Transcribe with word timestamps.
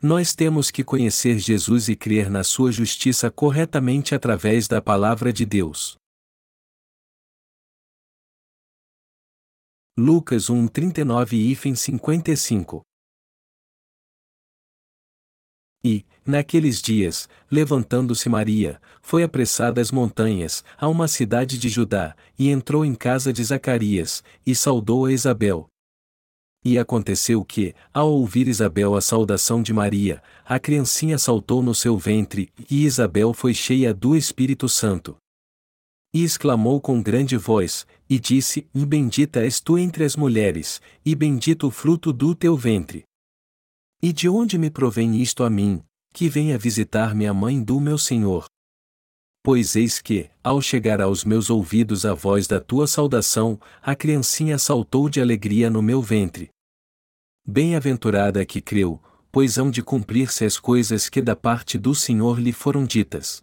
Nós 0.00 0.32
temos 0.32 0.70
que 0.70 0.84
conhecer 0.84 1.40
Jesus 1.40 1.88
e 1.88 1.96
crer 1.96 2.30
na 2.30 2.44
sua 2.44 2.70
justiça 2.70 3.32
corretamente 3.32 4.14
através 4.14 4.68
da 4.68 4.80
palavra 4.80 5.32
de 5.32 5.44
Deus. 5.44 5.96
Lucas 9.98 10.48
1, 10.48 10.68
39 10.68 11.36
e 11.36 11.76
55 11.76 12.82
E, 15.82 16.06
naqueles 16.24 16.80
dias, 16.80 17.28
levantando-se 17.50 18.28
Maria, 18.28 18.80
foi 19.02 19.24
apressada 19.24 19.80
às 19.80 19.90
montanhas, 19.90 20.62
a 20.76 20.86
uma 20.86 21.08
cidade 21.08 21.58
de 21.58 21.68
Judá, 21.68 22.16
e 22.38 22.50
entrou 22.50 22.84
em 22.84 22.94
casa 22.94 23.32
de 23.32 23.42
Zacarias, 23.42 24.22
e 24.46 24.54
saudou 24.54 25.06
a 25.06 25.12
Isabel. 25.12 25.68
E 26.64 26.78
aconteceu 26.78 27.44
que, 27.44 27.74
ao 27.94 28.10
ouvir 28.10 28.48
Isabel 28.48 28.94
a 28.94 29.00
saudação 29.00 29.62
de 29.62 29.72
Maria, 29.72 30.22
a 30.44 30.58
criancinha 30.58 31.16
saltou 31.16 31.62
no 31.62 31.74
seu 31.74 31.96
ventre, 31.96 32.50
e 32.70 32.84
Isabel 32.84 33.32
foi 33.32 33.54
cheia 33.54 33.94
do 33.94 34.16
Espírito 34.16 34.68
Santo. 34.68 35.16
E 36.12 36.24
exclamou 36.24 36.80
com 36.80 37.02
grande 37.02 37.36
voz, 37.36 37.86
e 38.08 38.18
disse: 38.18 38.66
E 38.74 38.84
bendita 38.84 39.40
és 39.40 39.60
tu 39.60 39.78
entre 39.78 40.04
as 40.04 40.16
mulheres, 40.16 40.80
e 41.04 41.14
bendito 41.14 41.68
o 41.68 41.70
fruto 41.70 42.12
do 42.12 42.34
teu 42.34 42.56
ventre. 42.56 43.04
E 44.02 44.12
de 44.12 44.28
onde 44.28 44.58
me 44.58 44.70
provém 44.70 45.20
isto 45.20 45.44
a 45.44 45.50
mim, 45.50 45.82
que 46.12 46.28
venha 46.28 46.58
visitar-me 46.58 47.26
a 47.26 47.34
mãe 47.34 47.62
do 47.62 47.78
meu 47.78 47.98
Senhor? 47.98 48.46
Pois 49.42 49.76
eis 49.76 50.00
que, 50.00 50.28
ao 50.42 50.60
chegar 50.60 51.00
aos 51.00 51.24
meus 51.24 51.48
ouvidos 51.48 52.04
a 52.04 52.12
voz 52.12 52.46
da 52.46 52.60
tua 52.60 52.86
saudação, 52.86 53.58
a 53.82 53.94
criancinha 53.94 54.58
saltou 54.58 55.08
de 55.08 55.20
alegria 55.20 55.70
no 55.70 55.80
meu 55.80 56.02
ventre. 56.02 56.50
Bem-aventurada 57.46 58.44
que 58.44 58.60
creu, 58.60 59.00
pois 59.32 59.56
hão 59.56 59.70
de 59.70 59.82
cumprir-se 59.82 60.44
as 60.44 60.58
coisas 60.58 61.08
que 61.08 61.22
da 61.22 61.34
parte 61.34 61.78
do 61.78 61.94
Senhor 61.94 62.38
lhe 62.38 62.52
foram 62.52 62.84
ditas. 62.84 63.40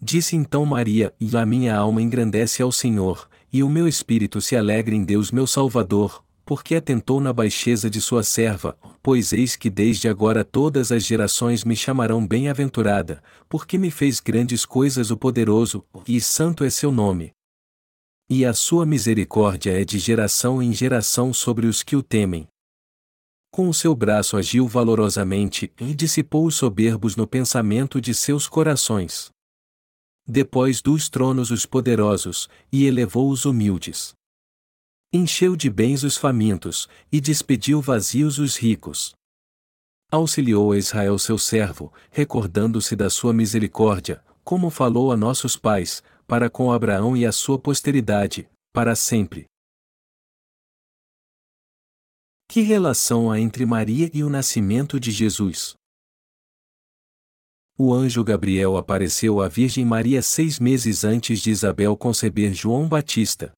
Disse 0.00 0.36
então 0.36 0.64
Maria: 0.64 1.12
E 1.20 1.36
a 1.36 1.44
minha 1.44 1.76
alma 1.76 2.00
engrandece 2.00 2.62
ao 2.62 2.70
Senhor, 2.70 3.28
e 3.52 3.62
o 3.62 3.68
meu 3.68 3.88
espírito 3.88 4.40
se 4.40 4.56
alegra 4.56 4.94
em 4.94 5.04
Deus 5.04 5.30
meu 5.30 5.46
Salvador, 5.46 6.24
porque 6.50 6.74
atentou 6.74 7.20
na 7.20 7.32
baixeza 7.32 7.88
de 7.88 8.00
sua 8.00 8.24
serva, 8.24 8.76
pois 9.00 9.32
eis 9.32 9.54
que 9.54 9.70
desde 9.70 10.08
agora 10.08 10.42
todas 10.42 10.90
as 10.90 11.06
gerações 11.06 11.62
me 11.62 11.76
chamarão 11.76 12.26
bem-aventurada, 12.26 13.22
porque 13.48 13.78
me 13.78 13.88
fez 13.88 14.18
grandes 14.18 14.66
coisas 14.66 15.12
o 15.12 15.16
poderoso, 15.16 15.84
e 16.08 16.20
santo 16.20 16.64
é 16.64 16.68
seu 16.68 16.90
nome. 16.90 17.30
E 18.28 18.44
a 18.44 18.52
sua 18.52 18.84
misericórdia 18.84 19.80
é 19.80 19.84
de 19.84 20.00
geração 20.00 20.60
em 20.60 20.72
geração 20.72 21.32
sobre 21.32 21.68
os 21.68 21.84
que 21.84 21.94
o 21.94 22.02
temem. 22.02 22.48
Com 23.52 23.68
o 23.68 23.72
seu 23.72 23.94
braço 23.94 24.36
agiu 24.36 24.66
valorosamente 24.66 25.72
e 25.80 25.94
dissipou 25.94 26.46
os 26.46 26.56
soberbos 26.56 27.14
no 27.14 27.28
pensamento 27.28 28.00
de 28.00 28.12
seus 28.12 28.48
corações 28.48 29.30
depois 30.26 30.80
dos 30.80 31.08
tronos 31.08 31.50
os 31.50 31.66
poderosos, 31.66 32.48
e 32.70 32.86
elevou 32.86 33.30
os 33.30 33.44
humildes. 33.44 34.14
Encheu 35.12 35.56
de 35.56 35.68
bens 35.68 36.04
os 36.04 36.16
famintos, 36.16 36.88
e 37.10 37.20
despediu 37.20 37.80
vazios 37.80 38.38
os 38.38 38.56
ricos. 38.56 39.12
Auxiliou 40.10 40.72
a 40.72 40.78
Israel 40.78 41.18
seu 41.18 41.36
servo, 41.36 41.92
recordando-se 42.10 42.94
da 42.94 43.10
sua 43.10 43.32
misericórdia, 43.32 44.24
como 44.44 44.70
falou 44.70 45.10
a 45.10 45.16
nossos 45.16 45.56
pais, 45.56 46.02
para 46.26 46.48
com 46.48 46.70
Abraão 46.70 47.16
e 47.16 47.26
a 47.26 47.32
sua 47.32 47.58
posteridade, 47.58 48.48
para 48.72 48.94
sempre. 48.94 49.46
Que 52.48 52.60
relação 52.60 53.30
há 53.30 53.40
entre 53.40 53.66
Maria 53.66 54.10
e 54.14 54.22
o 54.22 54.30
nascimento 54.30 54.98
de 54.98 55.10
Jesus? 55.10 55.74
o 57.82 57.94
anjo 57.94 58.22
Gabriel 58.22 58.76
apareceu 58.76 59.40
à 59.40 59.48
Virgem 59.48 59.86
Maria 59.86 60.20
seis 60.20 60.60
meses 60.60 61.02
antes 61.02 61.40
de 61.40 61.50
Isabel 61.50 61.96
conceber 61.96 62.52
João 62.52 62.86
Batista. 62.86 63.52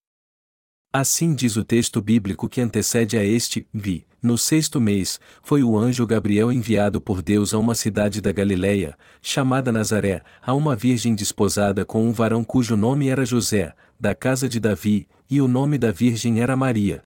Assim 0.92 1.34
diz 1.34 1.56
o 1.56 1.64
texto 1.64 2.02
bíblico 2.02 2.48
que 2.48 2.60
antecede 2.60 3.16
a 3.16 3.24
este, 3.24 3.66
vi, 3.72 4.06
no 4.22 4.36
sexto 4.36 4.80
mês, 4.80 5.18
foi 5.42 5.62
o 5.62 5.78
anjo 5.78 6.06
Gabriel 6.06 6.52
enviado 6.52 7.00
por 7.00 7.22
Deus 7.22 7.54
a 7.54 7.58
uma 7.58 7.74
cidade 7.74 8.20
da 8.20 8.30
Galiléia, 8.30 8.96
chamada 9.22 9.72
Nazaré, 9.72 10.22
a 10.42 10.52
uma 10.52 10.76
virgem 10.76 11.14
desposada 11.14 11.84
com 11.84 12.06
um 12.06 12.12
varão 12.12 12.44
cujo 12.44 12.76
nome 12.76 13.08
era 13.08 13.24
José, 13.24 13.74
da 13.98 14.14
casa 14.14 14.48
de 14.48 14.60
Davi, 14.60 15.08
e 15.30 15.40
o 15.40 15.48
nome 15.48 15.78
da 15.78 15.90
virgem 15.90 16.40
era 16.40 16.54
Maria. 16.54 17.02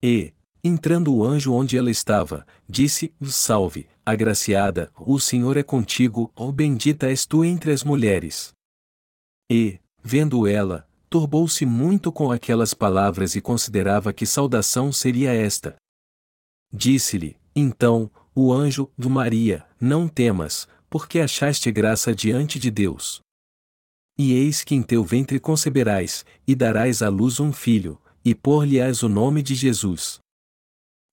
E, 0.00 0.32
Entrando 0.66 1.14
o 1.14 1.22
anjo 1.22 1.52
onde 1.52 1.76
ela 1.76 1.90
estava, 1.90 2.46
disse: 2.66 3.12
Salve, 3.20 3.86
agraciada, 4.04 4.90
o 4.98 5.20
Senhor 5.20 5.58
é 5.58 5.62
contigo, 5.62 6.32
ó 6.34 6.50
bendita 6.50 7.08
és 7.08 7.26
tu 7.26 7.44
entre 7.44 7.70
as 7.70 7.84
mulheres. 7.84 8.54
E, 9.50 9.78
vendo 10.02 10.46
ela, 10.46 10.88
turbou-se 11.14 11.64
muito 11.64 12.10
com 12.10 12.32
aquelas 12.32 12.74
palavras 12.74 13.36
e 13.36 13.40
considerava 13.40 14.12
que 14.12 14.26
saudação 14.26 14.90
seria 14.90 15.32
esta. 15.32 15.76
Disse-lhe, 16.72 17.36
então, 17.54 18.10
o 18.34 18.52
anjo, 18.52 18.90
do 18.98 19.08
Maria, 19.08 19.64
não 19.80 20.08
temas, 20.08 20.66
porque 20.90 21.20
achaste 21.20 21.70
graça 21.70 22.12
diante 22.12 22.58
de 22.58 22.68
Deus. 22.68 23.20
E 24.18 24.32
eis 24.32 24.64
que 24.64 24.74
em 24.74 24.82
teu 24.82 25.04
ventre 25.04 25.38
conceberás, 25.38 26.24
e 26.44 26.52
darás 26.52 27.00
à 27.00 27.08
luz 27.08 27.38
um 27.38 27.52
filho, 27.52 27.96
e 28.24 28.34
por-lhe-ás 28.34 29.04
o 29.04 29.08
nome 29.08 29.40
de 29.40 29.54
Jesus. 29.54 30.18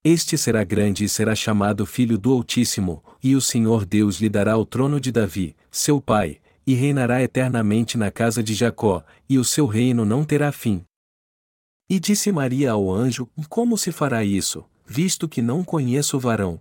Este 0.03 0.35
será 0.35 0.63
grande 0.63 1.03
e 1.03 1.09
será 1.09 1.35
chamado 1.35 1.85
Filho 1.85 2.17
do 2.17 2.33
Altíssimo, 2.33 3.03
e 3.21 3.35
o 3.35 3.41
Senhor 3.41 3.85
Deus 3.85 4.15
lhe 4.19 4.29
dará 4.29 4.57
o 4.57 4.65
trono 4.65 4.99
de 4.99 5.11
Davi, 5.11 5.55
seu 5.69 6.01
pai, 6.01 6.41
e 6.65 6.73
reinará 6.73 7.21
eternamente 7.21 7.97
na 7.97 8.11
casa 8.11 8.43
de 8.43 8.53
Jacó, 8.53 9.03
e 9.27 9.37
o 9.37 9.43
seu 9.43 9.65
reino 9.65 10.05
não 10.05 10.23
terá 10.23 10.51
fim. 10.51 10.83
E 11.89 11.99
disse 11.99 12.31
Maria 12.31 12.71
ao 12.71 12.89
anjo: 12.89 13.29
Como 13.49 13.77
se 13.77 13.91
fará 13.91 14.23
isso, 14.23 14.63
visto 14.85 15.27
que 15.27 15.41
não 15.41 15.63
conheço 15.63 16.17
o 16.17 16.19
varão? 16.19 16.59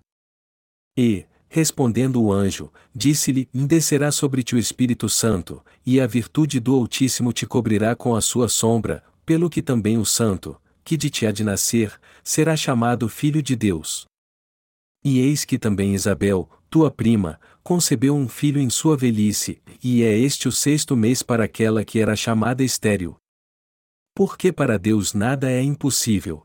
E, 0.97 1.25
respondendo 1.49 2.23
o 2.23 2.33
anjo, 2.33 2.73
disse-lhe: 2.95 3.49
Descerá 3.53 4.11
sobre 4.11 4.43
ti 4.43 4.55
o 4.55 4.59
Espírito 4.59 5.09
Santo, 5.09 5.63
e 5.85 6.01
a 6.01 6.07
virtude 6.07 6.59
do 6.59 6.75
Altíssimo 6.75 7.33
te 7.33 7.47
cobrirá 7.47 7.95
com 7.95 8.17
a 8.17 8.21
sua 8.21 8.49
sombra, 8.49 9.05
pelo 9.25 9.49
que 9.49 9.63
também 9.63 9.99
o 9.99 10.05
Santo, 10.05 10.61
que 10.83 10.97
de 10.97 11.11
ti 11.11 11.27
há 11.27 11.33
de 11.33 11.45
nascer, 11.45 11.93
será 12.25 12.57
chamado 12.57 13.09
Filho 13.09 13.43
de 13.43 13.55
Deus. 13.55 14.07
E 15.05 15.21
eis 15.21 15.45
que 15.45 15.59
também 15.59 15.95
Isabel, 15.95 16.49
tua 16.71 16.91
prima, 16.91 17.39
concebeu 17.63 18.15
um 18.15 18.29
filho 18.29 18.61
em 18.61 18.71
sua 18.71 18.97
velhice, 18.97 19.61
e 19.83 20.05
é 20.05 20.17
este 20.17 20.47
o 20.47 20.53
sexto 20.53 20.97
mês 20.97 21.23
para 21.23 21.45
aquela 21.45 21.85
que 21.85 21.99
era 21.99 22.15
chamada 22.15 22.63
estéril. 22.63 23.17
Porque 24.15 24.53
para 24.53 24.79
Deus 24.79 25.13
nada 25.13 25.51
é 25.51 25.61
impossível. 25.61 26.45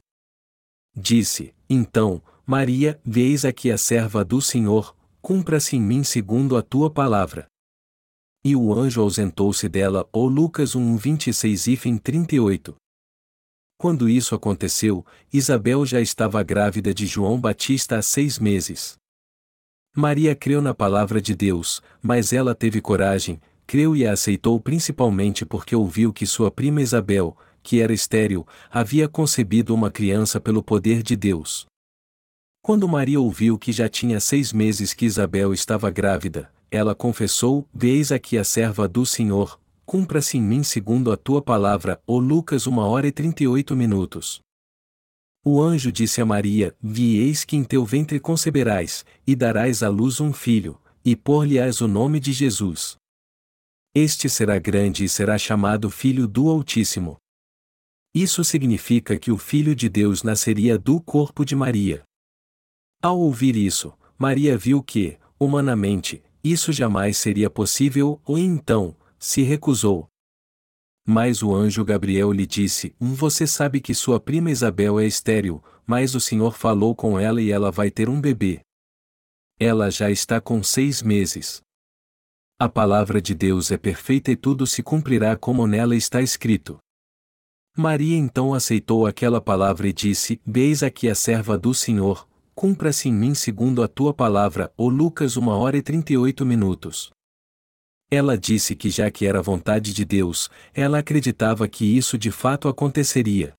Disse, 0.95 1.53
então, 1.69 2.21
Maria, 2.45 2.99
veis 3.05 3.45
aqui 3.45 3.71
a 3.71 3.77
serva 3.77 4.25
do 4.25 4.41
Senhor, 4.41 4.95
cumpra-se 5.21 5.75
em 5.75 5.81
mim 5.81 6.03
segundo 6.03 6.57
a 6.57 6.61
tua 6.61 6.89
palavra. 6.89 7.47
E 8.43 8.55
o 8.55 8.73
anjo 8.73 9.01
ausentou-se 9.01 9.67
dela, 9.69 10.07
ou 10.11 10.27
Lucas 10.27 10.75
1, 10.75 10.97
26 10.97 11.67
e 11.67 11.99
38. 11.99 12.75
Quando 13.77 14.07
isso 14.07 14.33
aconteceu, 14.33 15.05
Isabel 15.33 15.85
já 15.85 15.99
estava 15.99 16.41
grávida 16.43 16.93
de 16.93 17.05
João 17.05 17.39
Batista 17.39 17.97
há 17.97 18.01
seis 18.01 18.39
meses. 18.39 18.95
Maria 19.97 20.35
creu 20.35 20.61
na 20.61 20.73
palavra 20.73 21.21
de 21.21 21.33
Deus, 21.33 21.81
mas 22.01 22.33
ela 22.33 22.53
teve 22.53 22.81
coragem, 22.81 23.39
creu 23.65 23.95
e 23.95 24.05
a 24.05 24.11
aceitou 24.11 24.59
principalmente 24.59 25.45
porque 25.45 25.73
ouviu 25.73 26.11
que 26.11 26.25
sua 26.25 26.51
prima 26.51 26.81
Isabel, 26.81 27.37
que 27.63 27.79
era 27.79 27.93
estéril, 27.93 28.45
havia 28.69 29.07
concebido 29.07 29.73
uma 29.73 29.89
criança 29.89 30.37
pelo 30.37 30.61
poder 30.61 31.01
de 31.01 31.15
Deus. 31.15 31.65
Quando 32.61 32.89
Maria 32.89 33.21
ouviu 33.21 33.57
que 33.57 33.71
já 33.71 33.87
tinha 33.87 34.19
seis 34.19 34.51
meses 34.51 34.93
que 34.93 35.05
Isabel 35.05 35.53
estava 35.53 35.89
grávida, 35.89 36.51
ela 36.69 36.93
confessou: 36.93 37.65
Veis 37.73 38.11
aqui 38.11 38.37
a 38.37 38.43
serva 38.43 38.89
do 38.89 39.05
Senhor, 39.05 39.57
cumpra-se 39.85 40.37
em 40.37 40.41
mim 40.41 40.61
segundo 40.61 41.09
a 41.09 41.15
tua 41.15 41.41
palavra, 41.41 42.01
ó 42.05 42.17
Lucas 42.17 42.67
1 42.67 42.77
hora 42.79 43.07
e 43.07 43.13
38 43.13 43.73
minutos. 43.77 44.44
O 45.47 45.61
anjo 45.61 45.91
disse 45.91 46.19
a 46.19 46.25
Maria: 46.25 46.75
Vi 46.81 47.19
eis 47.19 47.45
que 47.45 47.55
em 47.55 47.63
teu 47.63 47.85
ventre 47.85 48.19
conceberás, 48.19 49.05
e 49.27 49.35
darás 49.35 49.83
à 49.83 49.89
luz 49.89 50.19
um 50.19 50.33
filho, 50.33 50.81
e 51.05 51.15
por-lhe-ás 51.15 51.81
o 51.81 51.87
nome 51.87 52.19
de 52.19 52.33
Jesus. 52.33 52.97
Este 53.93 54.27
será 54.27 54.57
grande 54.57 55.03
e 55.03 55.09
será 55.09 55.37
chamado 55.37 55.91
Filho 55.91 56.27
do 56.27 56.49
Altíssimo. 56.49 57.17
Isso 58.13 58.43
significa 58.43 59.19
que 59.19 59.31
o 59.31 59.37
Filho 59.37 59.75
de 59.75 59.87
Deus 59.87 60.23
nasceria 60.23 60.79
do 60.79 60.99
corpo 60.99 61.45
de 61.45 61.55
Maria. 61.55 62.03
Ao 62.99 63.19
ouvir 63.19 63.55
isso, 63.55 63.93
Maria 64.17 64.57
viu 64.57 64.81
que, 64.81 65.15
humanamente, 65.39 66.23
isso 66.43 66.73
jamais 66.73 67.17
seria 67.17 67.51
possível, 67.51 68.19
ou 68.25 68.37
então, 68.37 68.97
se 69.19 69.43
recusou. 69.43 70.07
Mas 71.05 71.43
o 71.43 71.53
anjo 71.53 71.85
Gabriel 71.85 72.31
lhe 72.31 72.47
disse: 72.47 72.95
Você 72.99 73.45
sabe 73.45 73.79
que 73.79 73.93
sua 73.93 74.19
prima 74.19 74.49
Isabel 74.49 74.99
é 74.99 75.05
estéril, 75.05 75.63
mas 75.85 76.15
o 76.15 76.19
Senhor 76.19 76.57
falou 76.57 76.95
com 76.95 77.19
ela 77.19 77.39
e 77.39 77.51
ela 77.51 77.71
vai 77.71 77.91
ter 77.91 78.09
um 78.09 78.19
bebê. 78.19 78.61
Ela 79.59 79.91
já 79.91 80.09
está 80.09 80.41
com 80.41 80.63
seis 80.63 81.03
meses. 81.03 81.61
A 82.59 82.67
palavra 82.67 83.21
de 83.21 83.35
Deus 83.35 83.69
é 83.69 83.77
perfeita 83.77 84.31
e 84.31 84.35
tudo 84.35 84.65
se 84.65 84.81
cumprirá 84.81 85.35
como 85.37 85.67
nela 85.67 85.95
está 85.95 86.21
escrito. 86.21 86.77
Maria 87.77 88.17
então 88.17 88.53
aceitou 88.53 89.05
aquela 89.05 89.39
palavra 89.39 89.87
e 89.87 89.93
disse: 89.93 90.41
Beis 90.45 90.81
aqui 90.81 91.07
a 91.07 91.13
serva 91.13 91.57
do 91.57 91.73
Senhor, 91.73 92.27
cumpra-se 92.55 93.09
em 93.09 93.13
mim 93.13 93.35
segundo 93.35 93.83
a 93.83 93.87
tua 93.87 94.13
palavra. 94.13 94.73
Ou 94.75 94.89
Lucas 94.89 95.37
1 95.37 95.47
hora 95.49 95.77
e 95.77 95.81
38 95.81 96.45
minutos. 96.45 97.14
Ela 98.09 98.37
disse 98.37 98.75
que 98.75 98.89
já 98.89 99.09
que 99.09 99.25
era 99.25 99.41
vontade 99.41 99.93
de 99.93 100.05
Deus, 100.05 100.49
ela 100.73 100.99
acreditava 100.99 101.67
que 101.67 101.85
isso 101.85 102.17
de 102.17 102.31
fato 102.31 102.67
aconteceria. 102.67 103.53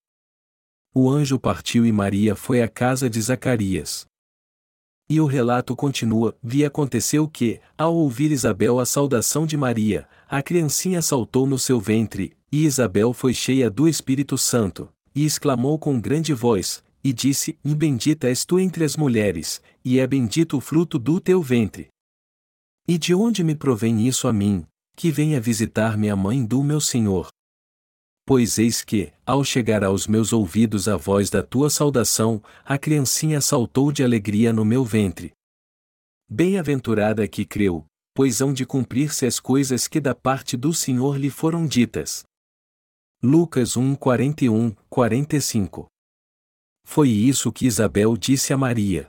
O 0.95 1.11
anjo 1.11 1.39
partiu 1.39 1.85
e 1.85 1.93
Maria 1.93 2.35
foi 2.35 2.63
à 2.63 2.69
casa 2.69 3.11
de 3.11 3.21
Zacarias. 3.21 4.07
E 5.09 5.21
o 5.21 5.27
relato 5.27 5.77
continua: 5.77 6.37
Vi 6.43 6.65
aconteceu 6.65 7.29
que, 7.29 7.61
ao 7.77 7.95
ouvir 7.95 8.31
Isabel 8.31 8.81
a 8.81 8.87
saudação 8.87 9.47
de 9.47 9.57
Maria, 9.57 10.09
a 10.29 10.43
criancinha 10.43 11.03
saltou 11.03 11.47
no 11.47 11.59
seu 11.59 11.79
ventre, 11.79 12.37
e 12.51 12.65
Isabel 12.65 13.13
foi 13.13 13.35
cheia 13.35 13.69
do 13.71 13.87
Espírito 13.87 14.39
Santo, 14.39 14.89
e 15.15 15.25
exclamou 15.25 15.79
com 15.79 16.01
grande 16.01 16.33
voz, 16.33 16.83
e 17.05 17.13
disse: 17.13 17.59
bendita 17.65 18.27
és 18.29 18.45
tu 18.45 18.59
entre 18.59 18.85
as 18.85 18.97
mulheres, 18.97 19.61
e 19.85 20.01
é 20.01 20.07
bendito 20.07 20.57
o 20.57 20.61
fruto 20.61 20.99
do 20.99 21.21
teu 21.21 21.41
ventre. 21.41 21.89
E 22.89 22.97
de 22.97 23.15
onde 23.15 23.43
me 23.43 23.55
provém 23.55 24.07
isso 24.07 24.29
a 24.29 24.33
mim, 24.33 24.65
que 24.95 25.11
venha 25.11 25.41
visitar-me 25.41 26.09
a 26.09 26.15
mãe 26.15 26.45
do 26.45 26.63
meu 26.63 26.81
Senhor? 26.81 27.29
Pois 28.25 28.59
eis 28.59 28.83
que, 28.83 29.13
ao 29.25 29.45
chegar 29.45 29.85
aos 29.85 30.07
meus 30.07 30.33
ouvidos 30.33 30.89
a 30.89 30.97
voz 30.97 31.29
da 31.29 31.43
tua 31.43 31.69
saudação, 31.69 32.43
a 32.65 32.79
criancinha 32.79 33.41
saltou 33.41 33.91
de 33.91 34.05
alegria 34.05 34.53
no 34.53 34.65
meu 34.65 34.85
ventre. 34.85 35.33
Bem-aventurada 36.29 37.27
que 37.29 37.45
creu, 37.45 37.85
pois 38.15 38.41
hão 38.41 38.53
de 38.53 38.65
cumprir-se 38.65 39.27
as 39.27 39.39
coisas 39.39 39.87
que 39.87 40.01
da 40.01 40.15
parte 40.15 40.57
do 40.57 40.73
Senhor 40.73 41.17
lhe 41.17 41.31
foram 41.31 41.67
ditas. 41.67 42.25
Lucas 43.23 43.77
1, 43.77 43.95
41, 43.95 44.75
45 44.89 45.87
Foi 46.85 47.09
isso 47.09 47.53
que 47.53 47.67
Isabel 47.67 48.17
disse 48.17 48.53
a 48.53 48.57
Maria. 48.57 49.09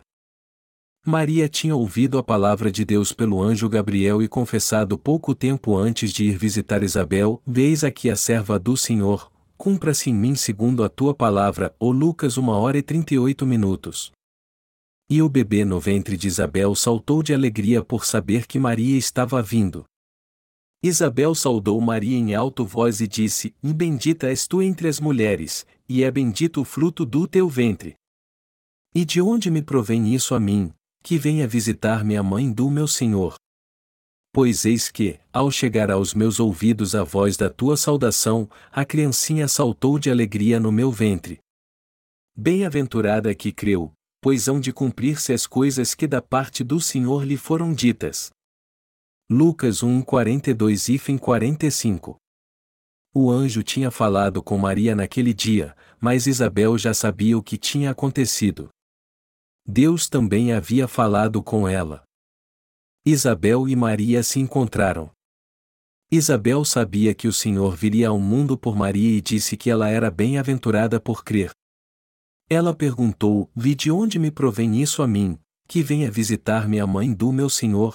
Maria 1.09 1.47
tinha 1.47 1.73
ouvido 1.73 2.17
a 2.17 2.23
palavra 2.23 2.69
de 2.69 2.83
Deus 2.83 3.13
pelo 3.13 3.41
anjo 3.41 3.69
Gabriel 3.69 4.21
e 4.21 4.27
confessado 4.27 4.97
pouco 4.97 5.33
tempo 5.33 5.73
antes 5.73 6.11
de 6.11 6.25
ir 6.25 6.37
visitar 6.37 6.83
Isabel: 6.83 7.41
Veis 7.47 7.81
aqui 7.85 8.09
a 8.09 8.15
serva 8.17 8.59
do 8.59 8.75
Senhor, 8.75 9.31
cumpra-se 9.57 10.09
em 10.09 10.13
mim 10.13 10.35
segundo 10.35 10.83
a 10.83 10.89
tua 10.89 11.15
palavra. 11.15 11.73
Ou 11.79 11.93
Lucas 11.93 12.37
1 12.37 12.49
hora 12.49 12.77
e 12.77 12.81
38 12.81 13.45
minutos. 13.45 14.11
E 15.09 15.21
o 15.21 15.29
bebê 15.29 15.63
no 15.63 15.79
ventre 15.79 16.17
de 16.17 16.27
Isabel 16.27 16.75
saltou 16.75 17.23
de 17.23 17.33
alegria 17.33 17.81
por 17.81 18.03
saber 18.03 18.45
que 18.45 18.59
Maria 18.59 18.97
estava 18.97 19.41
vindo. 19.41 19.85
Isabel 20.83 21.33
saudou 21.33 21.79
Maria 21.79 22.17
em 22.17 22.35
alto 22.35 22.65
voz 22.65 22.99
e 22.99 23.07
disse: 23.07 23.55
bendita 23.63 24.27
és 24.27 24.45
tu 24.45 24.61
entre 24.61 24.89
as 24.89 24.99
mulheres, 24.99 25.65
e 25.87 26.03
é 26.03 26.11
bendito 26.11 26.59
o 26.59 26.65
fruto 26.65 27.05
do 27.05 27.25
teu 27.25 27.47
ventre. 27.47 27.95
E 28.93 29.05
de 29.05 29.21
onde 29.21 29.49
me 29.49 29.61
provém 29.61 30.13
isso 30.13 30.35
a 30.35 30.39
mim, 30.39 30.73
que 31.03 31.17
venha 31.17 31.47
visitar-me 31.47 32.17
a 32.17 32.23
mãe 32.23 32.51
do 32.51 32.69
meu 32.69 32.87
Senhor. 32.87 33.35
Pois 34.33 34.65
eis 34.65 34.91
que, 34.91 35.19
ao 35.33 35.49
chegar 35.49 35.89
aos 35.89 36.13
meus 36.13 36.39
ouvidos 36.39 36.93
a 36.93 37.03
voz 37.03 37.35
da 37.37 37.49
tua 37.49 37.75
saudação, 37.75 38.49
a 38.71 38.85
criancinha 38.85 39.47
saltou 39.47 39.97
de 39.97 40.11
alegria 40.11 40.59
no 40.59 40.71
meu 40.71 40.91
ventre. 40.91 41.39
Bem-aventurada 42.35 43.33
que 43.33 43.51
creu, 43.51 43.91
pois 44.21 44.47
hão 44.47 44.59
de 44.59 44.71
cumprir-se 44.71 45.33
as 45.33 45.47
coisas 45.47 45.95
que 45.95 46.05
da 46.05 46.21
parte 46.21 46.63
do 46.63 46.79
Senhor 46.79 47.23
lhe 47.23 47.37
foram 47.37 47.73
ditas. 47.73 48.29
Lucas 49.29 49.83
1, 49.83 50.03
42 50.03 50.89
e 50.89 51.17
45 51.19 52.15
O 53.13 53.31
anjo 53.31 53.63
tinha 53.63 53.89
falado 53.89 54.43
com 54.43 54.57
Maria 54.57 54.95
naquele 54.95 55.33
dia, 55.33 55.75
mas 55.99 56.27
Isabel 56.27 56.77
já 56.77 56.93
sabia 56.93 57.37
o 57.37 57.43
que 57.43 57.57
tinha 57.57 57.91
acontecido. 57.91 58.69
Deus 59.69 60.07
também 60.07 60.53
havia 60.53 60.87
falado 60.87 61.43
com 61.43 61.67
ela. 61.67 62.01
Isabel 63.05 63.67
e 63.67 63.75
Maria 63.75 64.23
se 64.23 64.39
encontraram. 64.39 65.11
Isabel 66.09 66.63
sabia 66.63 67.13
que 67.13 67.27
o 67.27 67.33
Senhor 67.33 67.75
viria 67.75 68.07
ao 68.07 68.17
mundo 68.17 68.57
por 68.57 68.77
Maria 68.77 69.17
e 69.17 69.19
disse 69.19 69.57
que 69.57 69.69
ela 69.69 69.89
era 69.89 70.09
bem-aventurada 70.09 71.01
por 71.01 71.21
crer. 71.21 71.51
Ela 72.49 72.73
perguntou: 72.73 73.51
Vi 73.53 73.75
de 73.75 73.91
onde 73.91 74.17
me 74.17 74.31
provém 74.31 74.81
isso 74.81 75.03
a 75.03 75.07
mim, 75.07 75.37
que 75.67 75.83
venha 75.83 76.09
visitar-me 76.09 76.79
a 76.79 76.87
mãe 76.87 77.13
do 77.13 77.33
meu 77.33 77.49
Senhor? 77.49 77.93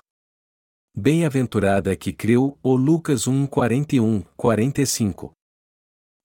Bem-aventurada 0.94 1.96
que 1.96 2.12
creu, 2.12 2.58
ou 2.62 2.76
Lucas 2.76 3.26
1, 3.26 3.46
41, 3.46 4.20
45. 4.36 5.32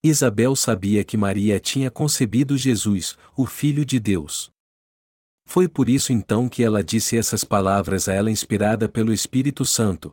Isabel 0.04 0.58
sabia 0.58 1.06
que 1.06 1.16
Maria 1.16 1.58
tinha 1.58 1.90
concebido 1.90 2.58
Jesus, 2.58 3.18
o 3.34 3.46
Filho 3.46 3.86
de 3.86 3.98
Deus. 3.98 4.52
Foi 5.50 5.66
por 5.66 5.88
isso 5.88 6.12
então 6.12 6.50
que 6.50 6.62
ela 6.62 6.84
disse 6.84 7.18
essas 7.18 7.46
palavras 7.46 8.10
a 8.10 8.14
ela 8.14 8.30
inspirada 8.30 8.90
pelo 8.90 9.14
Espírito 9.14 9.64
Santo. 9.64 10.12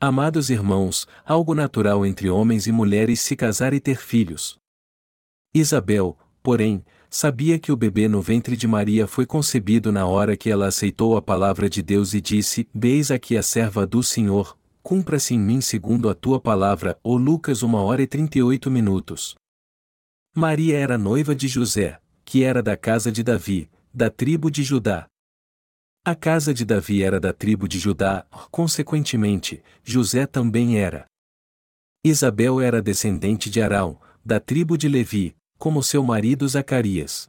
Amados 0.00 0.48
irmãos, 0.48 1.06
algo 1.22 1.54
natural 1.54 2.04
entre 2.06 2.30
homens 2.30 2.66
e 2.66 2.72
mulheres 2.72 3.20
se 3.20 3.36
casar 3.36 3.74
e 3.74 3.78
ter 3.78 3.98
filhos. 3.98 4.58
Isabel, 5.54 6.16
porém, 6.42 6.82
sabia 7.10 7.58
que 7.58 7.70
o 7.70 7.76
bebê 7.76 8.08
no 8.08 8.22
ventre 8.22 8.56
de 8.56 8.66
Maria 8.66 9.06
foi 9.06 9.26
concebido 9.26 9.92
na 9.92 10.06
hora 10.06 10.34
que 10.34 10.48
ela 10.48 10.66
aceitou 10.66 11.14
a 11.14 11.20
palavra 11.20 11.68
de 11.68 11.82
Deus 11.82 12.14
e 12.14 12.20
disse: 12.20 12.66
Beis 12.74 13.10
aqui 13.10 13.36
a 13.36 13.42
serva 13.42 13.86
do 13.86 14.02
Senhor, 14.02 14.56
cumpra-se 14.82 15.34
em 15.34 15.38
mim 15.38 15.60
segundo 15.60 16.08
a 16.08 16.14
tua 16.14 16.40
palavra. 16.40 16.98
Ou 17.04 17.18
Lucas 17.18 17.62
1 17.62 17.74
hora 17.74 18.00
e 18.00 18.06
38 18.06 18.70
minutos. 18.70 19.36
Maria 20.34 20.78
era 20.78 20.96
noiva 20.96 21.34
de 21.34 21.46
José, 21.48 22.00
que 22.24 22.42
era 22.42 22.62
da 22.62 22.78
casa 22.78 23.12
de 23.12 23.22
Davi, 23.22 23.70
da 23.94 24.08
tribo 24.08 24.50
de 24.50 24.62
Judá. 24.62 25.06
A 26.02 26.14
casa 26.14 26.54
de 26.54 26.64
Davi 26.64 27.02
era 27.02 27.20
da 27.20 27.32
tribo 27.32 27.68
de 27.68 27.78
Judá, 27.78 28.26
consequentemente, 28.50 29.62
José 29.84 30.26
também 30.26 30.78
era. 30.78 31.04
Isabel 32.02 32.60
era 32.60 32.80
descendente 32.80 33.50
de 33.50 33.60
Arão, 33.60 34.00
da 34.24 34.40
tribo 34.40 34.78
de 34.78 34.88
Levi, 34.88 35.36
como 35.58 35.82
seu 35.82 36.02
marido 36.02 36.48
Zacarias. 36.48 37.28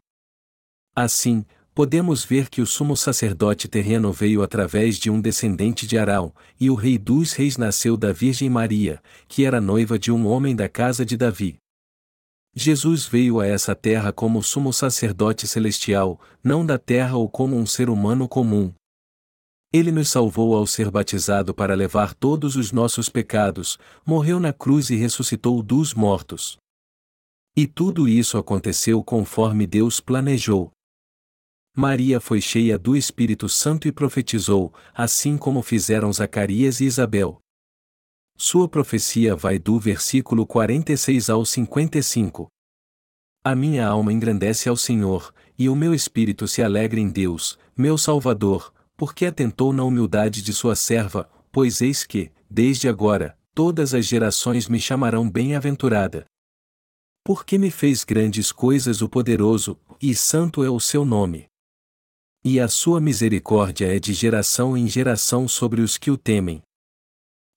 Assim, 0.96 1.46
podemos 1.76 2.24
ver 2.24 2.50
que 2.50 2.62
o 2.62 2.66
sumo 2.66 2.96
sacerdote 2.96 3.68
terreno 3.68 4.14
veio 4.14 4.42
através 4.42 4.98
de 4.98 5.12
um 5.12 5.20
descendente 5.20 5.86
de 5.86 5.98
Arão, 5.98 6.34
e 6.58 6.70
o 6.70 6.76
rei 6.76 6.98
dos 6.98 7.34
reis 7.34 7.58
nasceu 7.58 7.98
da 7.98 8.14
Virgem 8.14 8.50
Maria, 8.50 9.04
que 9.28 9.44
era 9.44 9.60
noiva 9.60 10.00
de 10.00 10.12
um 10.12 10.26
homem 10.26 10.56
da 10.56 10.70
casa 10.70 11.06
de 11.06 11.18
Davi. 11.18 11.58
Jesus 12.56 13.08
veio 13.08 13.40
a 13.40 13.48
essa 13.48 13.74
terra 13.76 14.14
como 14.14 14.44
sumo 14.44 14.72
sacerdote 14.72 15.48
celestial, 15.48 16.22
não 16.44 16.64
da 16.64 16.78
terra 16.78 17.18
ou 17.18 17.28
como 17.28 17.56
um 17.56 17.66
ser 17.66 17.90
humano 17.90 18.28
comum. 18.28 18.72
Ele 19.72 19.92
nos 19.92 20.10
salvou 20.10 20.56
ao 20.56 20.68
ser 20.68 20.92
batizado 20.92 21.52
para 21.52 21.74
levar 21.74 22.14
todos 22.14 22.56
os 22.56 22.72
nossos 22.72 23.10
pecados, 23.10 23.80
morreu 24.06 24.40
na 24.40 24.54
cruz 24.54 24.92
e 24.92 24.96
ressuscitou 24.96 25.64
dos 25.64 25.96
mortos. 25.96 26.58
E 27.56 27.66
tudo 27.66 28.08
isso 28.08 28.38
aconteceu 28.38 29.04
conforme 29.04 29.66
Deus 29.66 30.00
planejou. 30.00 30.72
Maria 31.76 32.20
foi 32.20 32.40
cheia 32.40 32.78
do 32.78 32.96
Espírito 32.96 33.50
Santo 33.50 33.88
e 33.88 33.92
profetizou, 33.92 34.72
assim 34.94 35.40
como 35.40 35.64
fizeram 35.64 36.14
Zacarias 36.14 36.80
e 36.80 36.86
Isabel. 36.86 37.43
Sua 38.38 38.68
profecia 38.68 39.36
vai 39.36 39.60
do 39.60 39.80
versículo 39.80 40.46
46 40.46 41.30
ao 41.30 41.46
55. 41.46 42.48
A 43.44 43.56
minha 43.56 43.88
alma 43.88 44.12
engrandece 44.12 44.68
ao 44.68 44.76
Senhor, 44.76 45.34
e 45.58 45.70
o 45.70 45.76
meu 45.76 45.94
espírito 45.94 46.48
se 46.48 46.62
alegra 46.64 47.00
em 47.00 47.10
Deus, 47.10 47.58
meu 47.78 47.98
Salvador, 47.98 48.74
porque 48.98 49.26
atentou 49.26 49.72
na 49.72 49.84
humildade 49.84 50.42
de 50.42 50.52
sua 50.52 50.76
serva, 50.76 51.30
pois 51.52 51.80
eis 51.82 52.06
que, 52.06 52.32
desde 52.50 52.90
agora, 52.90 53.38
todas 53.54 53.94
as 53.94 54.06
gerações 54.06 54.68
me 54.68 54.80
chamarão 54.80 55.30
bem-aventurada. 55.30 56.26
Porque 57.24 57.58
me 57.58 57.70
fez 57.70 58.04
grandes 58.04 58.52
coisas 58.52 59.02
o 59.02 59.08
poderoso, 59.08 59.80
e 60.02 60.16
santo 60.16 60.64
é 60.64 60.70
o 60.70 60.80
seu 60.80 61.06
nome. 61.06 61.46
E 62.44 62.60
a 62.60 62.68
sua 62.68 63.00
misericórdia 63.00 63.96
é 63.96 64.00
de 64.00 64.14
geração 64.14 64.76
em 64.76 64.88
geração 64.88 65.48
sobre 65.48 65.82
os 65.82 65.98
que 65.98 66.12
o 66.12 66.18
temem 66.18 66.62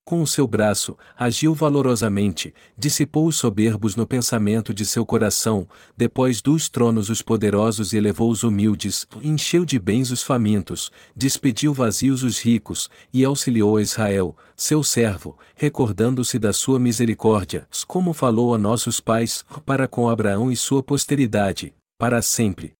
com 0.07 0.21
o 0.21 0.25
seu 0.25 0.47
braço, 0.47 0.97
agiu 1.19 1.53
valorosamente, 1.53 2.53
dissipou 2.77 3.27
os 3.27 3.35
soberbos 3.35 3.97
no 3.97 4.07
pensamento 4.07 4.73
de 4.73 4.85
seu 4.85 5.05
coração, 5.05 5.67
depois 5.97 6.41
dos 6.41 6.69
tronos 6.69 7.09
os 7.09 7.21
poderosos 7.21 7.91
e 7.91 7.97
elevou 7.97 8.31
os 8.31 8.41
humildes, 8.41 9.05
encheu 9.21 9.65
de 9.65 9.77
bens 9.77 10.09
os 10.09 10.23
famintos, 10.23 10.89
despediu 11.13 11.73
vazios 11.73 12.23
os 12.23 12.39
ricos, 12.39 12.89
e 13.13 13.25
auxiliou 13.25 13.75
a 13.75 13.81
Israel, 13.81 14.33
seu 14.55 14.81
servo, 14.81 15.37
recordando-se 15.57 16.39
da 16.39 16.53
sua 16.53 16.79
misericórdia, 16.79 17.67
como 17.85 18.13
falou 18.13 18.55
a 18.55 18.57
nossos 18.57 19.01
pais, 19.01 19.43
para 19.65 19.89
com 19.89 20.07
Abraão 20.07 20.49
e 20.49 20.55
sua 20.55 20.81
posteridade, 20.81 21.73
para 21.99 22.21
sempre. 22.21 22.76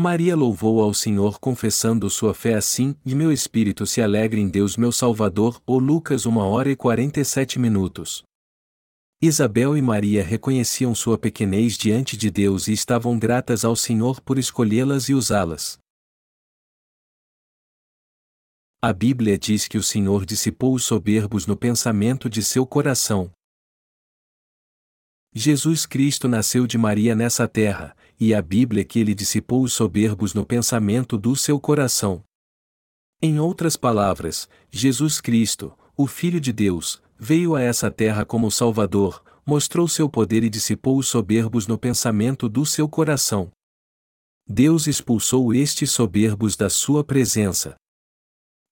Maria 0.00 0.36
louvou 0.36 0.80
ao 0.80 0.94
Senhor 0.94 1.40
confessando 1.40 2.08
sua 2.08 2.32
fé 2.32 2.54
assim, 2.54 2.94
e 3.04 3.16
meu 3.16 3.32
espírito 3.32 3.84
se 3.84 4.00
alegra 4.00 4.38
em 4.38 4.48
Deus 4.48 4.76
meu 4.76 4.92
Salvador, 4.92 5.60
ou 5.66 5.80
Lucas 5.80 6.24
1 6.24 6.36
hora 6.36 6.70
e 6.70 6.76
47 6.76 7.58
minutos. 7.58 8.22
Isabel 9.20 9.76
e 9.76 9.82
Maria 9.82 10.22
reconheciam 10.22 10.94
sua 10.94 11.18
pequenez 11.18 11.76
diante 11.76 12.16
de 12.16 12.30
Deus 12.30 12.68
e 12.68 12.72
estavam 12.72 13.18
gratas 13.18 13.64
ao 13.64 13.74
Senhor 13.74 14.20
por 14.20 14.38
escolhê-las 14.38 15.08
e 15.08 15.14
usá-las. 15.14 15.80
A 18.80 18.92
Bíblia 18.92 19.36
diz 19.36 19.66
que 19.66 19.76
o 19.76 19.82
Senhor 19.82 20.24
dissipou 20.24 20.74
os 20.74 20.84
soberbos 20.84 21.44
no 21.44 21.56
pensamento 21.56 22.30
de 22.30 22.40
seu 22.40 22.64
coração. 22.64 23.32
Jesus 25.34 25.86
Cristo 25.86 26.28
nasceu 26.28 26.68
de 26.68 26.78
Maria 26.78 27.16
nessa 27.16 27.48
terra, 27.48 27.96
e 28.20 28.34
a 28.34 28.42
Bíblia 28.42 28.84
que 28.84 28.98
ele 28.98 29.14
dissipou 29.14 29.62
os 29.62 29.72
soberbos 29.72 30.34
no 30.34 30.44
pensamento 30.44 31.16
do 31.16 31.36
seu 31.36 31.60
coração. 31.60 32.24
Em 33.20 33.38
outras 33.38 33.76
palavras, 33.76 34.48
Jesus 34.70 35.20
Cristo, 35.20 35.76
o 35.96 36.06
Filho 36.06 36.40
de 36.40 36.52
Deus, 36.52 37.02
veio 37.18 37.54
a 37.54 37.60
essa 37.60 37.90
terra 37.90 38.24
como 38.24 38.50
Salvador, 38.50 39.22
mostrou 39.44 39.88
seu 39.88 40.08
poder 40.08 40.44
e 40.44 40.50
dissipou 40.50 40.98
os 40.98 41.08
soberbos 41.08 41.66
no 41.66 41.78
pensamento 41.78 42.48
do 42.48 42.66
seu 42.66 42.88
coração. 42.88 43.50
Deus 44.46 44.86
expulsou 44.86 45.52
estes 45.52 45.90
soberbos 45.90 46.56
da 46.56 46.70
sua 46.70 47.04
presença. 47.04 47.76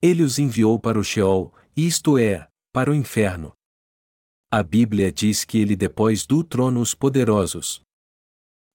Ele 0.01 0.23
os 0.23 0.39
enviou 0.39 0.79
para 0.79 0.99
o 0.99 1.05
Sheol, 1.05 1.53
isto 1.77 2.17
é, 2.19 2.47
para 2.73 2.91
o 2.91 2.95
inferno. 2.95 3.53
A 4.51 4.63
Bíblia 4.63 5.11
diz 5.11 5.45
que 5.45 5.59
ele 5.59 5.75
depôs 5.75 6.25
do 6.25 6.45
trono 6.45 6.81
os 6.81 6.95
poderosos, 6.95 7.83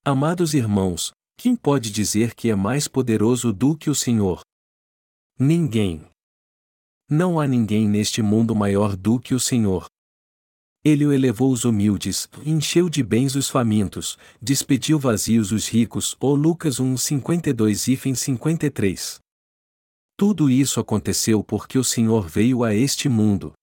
Amados 0.04 0.56
irmãos, 0.56 1.12
quem 1.38 1.56
pode 1.56 1.92
dizer 1.92 2.34
que 2.34 2.50
é 2.50 2.56
mais 2.56 2.88
poderoso 2.88 3.54
do 3.54 3.78
que 3.78 3.88
o 3.88 3.94
Senhor? 3.94 4.42
Ninguém. 5.38 6.04
Não 7.08 7.40
há 7.40 7.46
ninguém 7.46 7.88
neste 7.88 8.20
mundo 8.20 8.56
maior 8.56 8.96
do 8.96 9.20
que 9.20 9.36
o 9.36 9.40
Senhor. 9.40 9.86
Ele 10.84 11.06
o 11.06 11.14
elevou 11.14 11.52
os 11.52 11.66
humildes, 11.66 12.28
encheu 12.44 12.90
de 12.90 13.04
bens 13.04 13.36
os 13.36 13.48
famintos, 13.48 14.18
despediu 14.42 14.98
vazios 14.98 15.52
os 15.52 15.68
ricos. 15.68 16.18
Ou 16.20 16.34
Lucas 16.34 16.80
1, 16.80 16.98
52 16.98 17.88
e 17.90 18.16
53. 18.16 19.20
Tudo 20.18 20.50
isso 20.50 20.80
aconteceu 20.80 21.44
porque 21.44 21.78
o 21.78 21.84
Senhor 21.84 22.28
veio 22.28 22.64
a 22.64 22.74
este 22.74 23.08
mundo. 23.08 23.54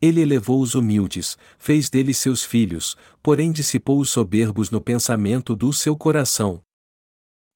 Ele 0.00 0.20
elevou 0.22 0.60
os 0.62 0.74
humildes, 0.74 1.36
fez 1.58 1.90
deles 1.90 2.16
seus 2.16 2.42
filhos, 2.42 2.96
porém 3.22 3.52
dissipou 3.52 4.00
os 4.00 4.08
soberbos 4.08 4.70
no 4.70 4.80
pensamento 4.80 5.54
do 5.54 5.72
seu 5.72 5.94
coração. 5.94 6.62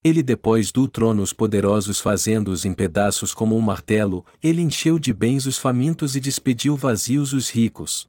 Ele 0.04 0.22
depôs 0.22 0.70
do 0.70 0.86
trono 0.86 1.22
os 1.22 1.32
poderosos 1.32 1.98
fazendo-os 1.98 2.66
em 2.66 2.74
pedaços 2.74 3.32
como 3.32 3.56
um 3.56 3.60
martelo, 3.62 4.26
ele 4.42 4.60
encheu 4.60 4.98
de 4.98 5.14
bens 5.14 5.46
os 5.46 5.56
famintos 5.56 6.14
e 6.14 6.20
despediu 6.20 6.76
vazios 6.76 7.32
os 7.32 7.48
ricos. 7.48 8.06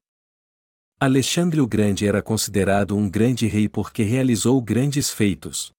Alexandre 1.00 1.62
o 1.62 1.68
Grande 1.68 2.06
era 2.06 2.22
considerado 2.22 2.96
um 2.98 3.10
grande 3.10 3.48
rei 3.48 3.70
porque 3.70 4.04
realizou 4.04 4.62
grandes 4.62 5.10
feitos. 5.10 5.75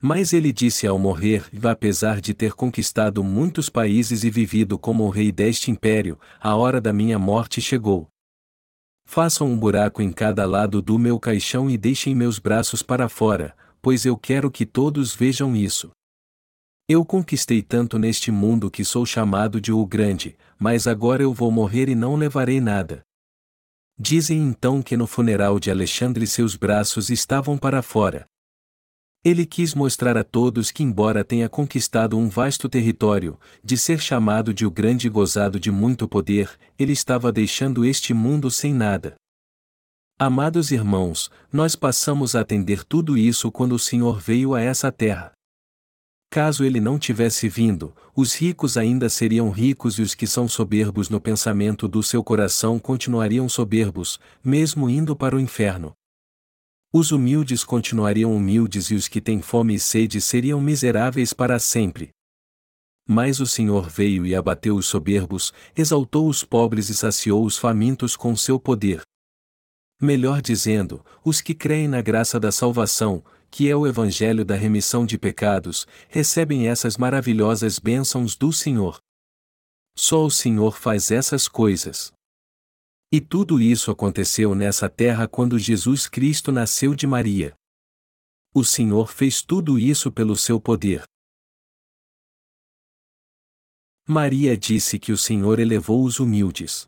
Mas 0.00 0.32
ele 0.32 0.52
disse 0.52 0.86
ao 0.86 0.96
morrer, 0.96 1.44
apesar 1.64 2.20
de 2.20 2.32
ter 2.32 2.52
conquistado 2.52 3.24
muitos 3.24 3.68
países 3.68 4.22
e 4.22 4.30
vivido 4.30 4.78
como 4.78 5.04
o 5.04 5.10
rei 5.10 5.32
deste 5.32 5.72
império, 5.72 6.18
a 6.40 6.54
hora 6.54 6.80
da 6.80 6.92
minha 6.92 7.18
morte 7.18 7.60
chegou. 7.60 8.08
Façam 9.04 9.48
um 9.48 9.58
buraco 9.58 10.00
em 10.00 10.12
cada 10.12 10.46
lado 10.46 10.80
do 10.80 10.98
meu 10.98 11.18
caixão 11.18 11.68
e 11.68 11.76
deixem 11.76 12.14
meus 12.14 12.38
braços 12.38 12.80
para 12.80 13.08
fora, 13.08 13.56
pois 13.82 14.04
eu 14.04 14.16
quero 14.16 14.50
que 14.50 14.64
todos 14.64 15.14
vejam 15.14 15.56
isso. 15.56 15.90
Eu 16.88 17.04
conquistei 17.04 17.60
tanto 17.60 17.98
neste 17.98 18.30
mundo 18.30 18.70
que 18.70 18.84
sou 18.84 19.04
chamado 19.04 19.60
de 19.60 19.72
o 19.72 19.84
Grande, 19.84 20.36
mas 20.58 20.86
agora 20.86 21.22
eu 21.22 21.34
vou 21.34 21.50
morrer 21.50 21.88
e 21.88 21.94
não 21.94 22.14
levarei 22.14 22.60
nada. 22.60 23.02
Dizem 23.98 24.38
então 24.38 24.80
que 24.80 24.96
no 24.96 25.08
funeral 25.08 25.58
de 25.58 25.72
Alexandre 25.72 26.24
seus 26.26 26.54
braços 26.54 27.10
estavam 27.10 27.58
para 27.58 27.82
fora. 27.82 28.26
Ele 29.24 29.44
quis 29.44 29.74
mostrar 29.74 30.16
a 30.16 30.22
todos 30.22 30.70
que, 30.70 30.82
embora 30.82 31.24
tenha 31.24 31.48
conquistado 31.48 32.16
um 32.16 32.28
vasto 32.28 32.68
território, 32.68 33.38
de 33.64 33.76
ser 33.76 34.00
chamado 34.00 34.54
de 34.54 34.64
o 34.64 34.70
grande 34.70 35.08
gozado 35.08 35.58
de 35.58 35.70
muito 35.70 36.08
poder, 36.08 36.50
ele 36.78 36.92
estava 36.92 37.32
deixando 37.32 37.84
este 37.84 38.14
mundo 38.14 38.50
sem 38.50 38.72
nada. 38.72 39.16
Amados 40.20 40.70
irmãos, 40.70 41.30
nós 41.52 41.76
passamos 41.76 42.34
a 42.34 42.40
atender 42.40 42.84
tudo 42.84 43.16
isso 43.16 43.50
quando 43.50 43.74
o 43.74 43.78
Senhor 43.78 44.20
veio 44.20 44.54
a 44.54 44.60
essa 44.60 44.90
terra. 44.90 45.32
Caso 46.30 46.64
ele 46.64 46.80
não 46.80 46.98
tivesse 46.98 47.48
vindo, 47.48 47.94
os 48.14 48.34
ricos 48.34 48.76
ainda 48.76 49.08
seriam 49.08 49.50
ricos 49.50 49.98
e 49.98 50.02
os 50.02 50.14
que 50.14 50.26
são 50.26 50.46
soberbos 50.46 51.08
no 51.08 51.20
pensamento 51.20 51.88
do 51.88 52.02
seu 52.02 52.22
coração 52.22 52.78
continuariam 52.78 53.48
soberbos, 53.48 54.20
mesmo 54.44 54.90
indo 54.90 55.16
para 55.16 55.34
o 55.34 55.40
inferno. 55.40 55.92
Os 56.92 57.12
humildes 57.12 57.64
continuariam 57.64 58.34
humildes 58.34 58.90
e 58.90 58.94
os 58.94 59.08
que 59.08 59.20
têm 59.20 59.42
fome 59.42 59.74
e 59.74 59.78
sede 59.78 60.22
seriam 60.22 60.58
miseráveis 60.58 61.34
para 61.34 61.58
sempre. 61.58 62.10
Mas 63.06 63.40
o 63.40 63.46
Senhor 63.46 63.88
veio 63.90 64.24
e 64.24 64.34
abateu 64.34 64.74
os 64.74 64.86
soberbos, 64.86 65.52
exaltou 65.76 66.28
os 66.28 66.42
pobres 66.44 66.88
e 66.88 66.94
saciou 66.94 67.44
os 67.44 67.58
famintos 67.58 68.16
com 68.16 68.34
seu 68.34 68.58
poder. 68.58 69.02
Melhor 70.00 70.40
dizendo, 70.40 71.04
os 71.22 71.40
que 71.42 71.54
creem 71.54 71.88
na 71.88 72.00
graça 72.00 72.40
da 72.40 72.50
salvação, 72.50 73.22
que 73.50 73.68
é 73.68 73.76
o 73.76 73.86
Evangelho 73.86 74.44
da 74.44 74.54
remissão 74.54 75.04
de 75.04 75.18
pecados, 75.18 75.86
recebem 76.08 76.68
essas 76.68 76.96
maravilhosas 76.96 77.78
bênçãos 77.78 78.34
do 78.34 78.50
Senhor. 78.52 78.98
Só 79.96 80.24
o 80.24 80.30
Senhor 80.30 80.78
faz 80.78 81.10
essas 81.10 81.48
coisas. 81.48 82.12
E 83.10 83.22
tudo 83.22 83.58
isso 83.58 83.90
aconteceu 83.90 84.54
nessa 84.54 84.86
terra 84.86 85.26
quando 85.26 85.58
Jesus 85.58 86.06
Cristo 86.06 86.52
nasceu 86.52 86.94
de 86.94 87.06
Maria. 87.06 87.54
O 88.54 88.62
Senhor 88.62 89.10
fez 89.10 89.40
tudo 89.40 89.78
isso 89.78 90.12
pelo 90.12 90.36
seu 90.36 90.60
poder. 90.60 91.04
Maria 94.06 94.56
disse 94.58 94.98
que 94.98 95.10
o 95.10 95.16
Senhor 95.16 95.58
elevou 95.58 96.04
os 96.04 96.20
humildes. 96.20 96.86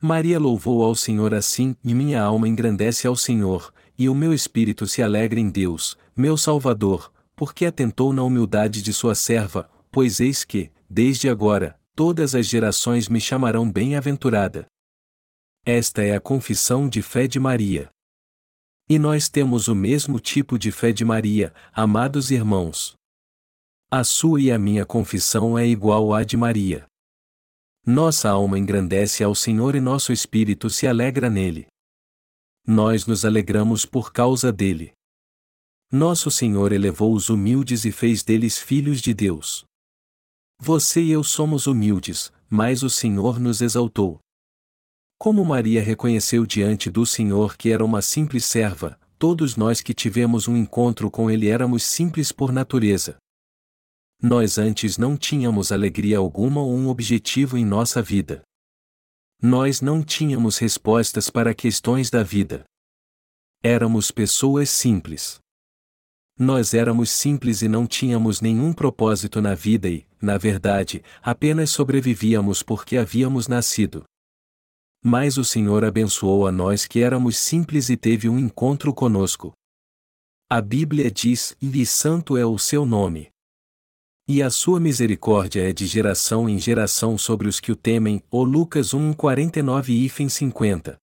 Maria 0.00 0.38
louvou 0.38 0.82
ao 0.82 0.94
Senhor 0.96 1.32
assim, 1.32 1.76
e 1.84 1.94
minha 1.94 2.20
alma 2.20 2.48
engrandece 2.48 3.06
ao 3.06 3.14
Senhor, 3.14 3.72
e 3.96 4.08
o 4.08 4.14
meu 4.14 4.32
espírito 4.32 4.86
se 4.86 5.00
alegra 5.02 5.38
em 5.38 5.50
Deus, 5.50 5.96
meu 6.16 6.36
Salvador, 6.36 7.12
porque 7.36 7.66
atentou 7.66 8.12
na 8.12 8.22
humildade 8.22 8.82
de 8.82 8.92
sua 8.92 9.14
serva, 9.14 9.70
pois 9.92 10.18
eis 10.18 10.44
que, 10.44 10.72
desde 10.88 11.28
agora, 11.28 11.77
todas 11.98 12.36
as 12.36 12.46
gerações 12.46 13.08
me 13.08 13.20
chamarão 13.20 13.68
bem-aventurada. 13.68 14.68
Esta 15.66 16.00
é 16.00 16.14
a 16.14 16.20
confissão 16.20 16.88
de 16.88 17.02
fé 17.02 17.26
de 17.26 17.40
Maria. 17.40 17.90
E 18.88 19.00
nós 19.00 19.28
temos 19.28 19.66
o 19.66 19.74
mesmo 19.74 20.20
tipo 20.20 20.56
de 20.56 20.70
fé 20.70 20.92
de 20.92 21.04
Maria, 21.04 21.52
amados 21.72 22.30
irmãos. 22.30 22.94
A 23.90 24.04
sua 24.04 24.40
e 24.40 24.52
a 24.52 24.56
minha 24.60 24.86
confissão 24.86 25.58
é 25.58 25.66
igual 25.66 26.14
à 26.14 26.22
de 26.22 26.36
Maria. 26.36 26.86
Nossa 27.84 28.30
alma 28.30 28.56
engrandece 28.56 29.24
ao 29.24 29.34
Senhor 29.34 29.74
e 29.74 29.80
nosso 29.80 30.12
espírito 30.12 30.70
se 30.70 30.86
alegra 30.86 31.28
nele. 31.28 31.66
Nós 32.64 33.06
nos 33.06 33.24
alegramos 33.24 33.84
por 33.84 34.12
causa 34.12 34.52
dele. 34.52 34.92
Nosso 35.90 36.30
Senhor 36.30 36.70
elevou 36.70 37.12
os 37.12 37.28
humildes 37.28 37.84
e 37.84 37.90
fez 37.90 38.22
deles 38.22 38.56
filhos 38.56 39.00
de 39.00 39.12
Deus. 39.12 39.67
Você 40.60 41.00
e 41.00 41.10
eu 41.12 41.22
somos 41.22 41.66
humildes, 41.66 42.32
mas 42.50 42.82
o 42.82 42.90
Senhor 42.90 43.38
nos 43.38 43.60
exaltou. 43.60 44.18
Como 45.16 45.44
Maria 45.44 45.82
reconheceu 45.82 46.44
diante 46.44 46.90
do 46.90 47.06
Senhor 47.06 47.56
que 47.56 47.70
era 47.70 47.84
uma 47.84 48.02
simples 48.02 48.44
serva, 48.44 48.98
todos 49.18 49.56
nós 49.56 49.80
que 49.80 49.94
tivemos 49.94 50.48
um 50.48 50.56
encontro 50.56 51.10
com 51.10 51.30
Ele 51.30 51.48
éramos 51.48 51.84
simples 51.84 52.32
por 52.32 52.52
natureza. 52.52 53.16
Nós 54.20 54.58
antes 54.58 54.98
não 54.98 55.16
tínhamos 55.16 55.70
alegria 55.70 56.18
alguma 56.18 56.60
ou 56.60 56.74
um 56.74 56.88
objetivo 56.88 57.56
em 57.56 57.64
nossa 57.64 58.02
vida. 58.02 58.42
Nós 59.40 59.80
não 59.80 60.02
tínhamos 60.02 60.58
respostas 60.58 61.30
para 61.30 61.54
questões 61.54 62.10
da 62.10 62.24
vida. 62.24 62.64
Éramos 63.62 64.10
pessoas 64.10 64.70
simples. 64.70 65.38
Nós 66.38 66.72
éramos 66.72 67.10
simples 67.10 67.62
e 67.62 67.68
não 67.68 67.84
tínhamos 67.84 68.40
nenhum 68.40 68.72
propósito 68.72 69.42
na 69.42 69.56
vida 69.56 69.88
e, 69.88 70.06
na 70.22 70.38
verdade, 70.38 71.02
apenas 71.20 71.70
sobrevivíamos 71.70 72.62
porque 72.62 72.96
havíamos 72.96 73.48
nascido. 73.48 74.04
Mas 75.02 75.36
o 75.36 75.44
Senhor 75.44 75.84
abençoou 75.84 76.46
a 76.46 76.52
nós 76.52 76.86
que 76.86 77.00
éramos 77.00 77.36
simples 77.36 77.88
e 77.88 77.96
teve 77.96 78.28
um 78.28 78.38
encontro 78.38 78.94
conosco. 78.94 79.52
A 80.48 80.60
Bíblia 80.60 81.10
diz: 81.10 81.56
E 81.60 81.84
santo 81.84 82.36
é 82.36 82.46
o 82.46 82.56
seu 82.56 82.86
nome. 82.86 83.30
E 84.28 84.40
a 84.40 84.48
sua 84.48 84.78
misericórdia 84.78 85.68
é 85.68 85.72
de 85.72 85.86
geração 85.86 86.48
em 86.48 86.58
geração 86.58 87.18
sobre 87.18 87.48
os 87.48 87.58
que 87.58 87.72
o 87.72 87.76
temem. 87.76 88.22
O 88.30 88.44
Lucas 88.44 88.94
1, 88.94 89.12
49 89.14 89.92
e 89.92 90.08
50. 90.28 90.98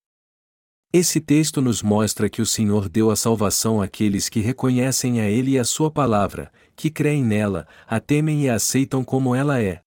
Esse 0.97 1.19
texto 1.19 1.61
nos 1.61 1.83
mostra 1.83 2.29
que 2.29 2.41
o 2.41 2.45
Senhor 2.45 2.87
deu 2.87 3.11
a 3.11 3.17
salvação 3.17 3.81
àqueles 3.81 4.29
que 4.29 4.39
reconhecem 4.39 5.19
a 5.19 5.29
Ele 5.29 5.51
e 5.51 5.59
a 5.59 5.65
Sua 5.65 5.91
palavra, 5.91 6.49
que 6.73 6.89
creem 6.89 7.21
nela, 7.21 7.67
a 7.85 7.99
temem 7.99 8.43
e 8.43 8.49
a 8.49 8.55
aceitam 8.55 9.03
como 9.03 9.35
ela 9.35 9.61
é. 9.61 9.81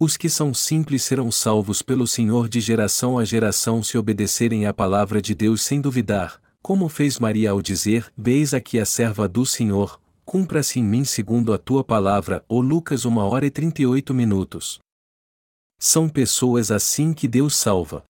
Os 0.00 0.16
que 0.16 0.30
são 0.30 0.54
simples 0.54 1.02
serão 1.02 1.30
salvos 1.30 1.82
pelo 1.82 2.06
Senhor 2.06 2.48
de 2.48 2.62
geração 2.62 3.18
a 3.18 3.26
geração 3.26 3.82
se 3.82 3.98
obedecerem 3.98 4.64
à 4.64 4.72
palavra 4.72 5.20
de 5.20 5.34
Deus 5.34 5.60
sem 5.60 5.82
duvidar, 5.82 6.40
como 6.62 6.88
fez 6.88 7.18
Maria 7.18 7.50
ao 7.50 7.60
dizer: 7.60 8.10
Veis 8.16 8.54
aqui 8.54 8.78
a 8.78 8.86
serva 8.86 9.28
do 9.28 9.44
Senhor, 9.44 10.00
cumpra-se 10.24 10.80
em 10.80 10.82
mim 10.82 11.04
segundo 11.04 11.52
a 11.52 11.58
tua 11.58 11.84
palavra, 11.84 12.42
ou 12.48 12.62
Lucas 12.62 13.04
1 13.04 13.18
hora 13.18 13.44
e 13.44 13.50
38 13.50 14.14
minutos. 14.14 14.78
São 15.78 16.08
pessoas 16.08 16.70
assim 16.70 17.12
que 17.12 17.28
Deus 17.28 17.54
salva. 17.54 18.02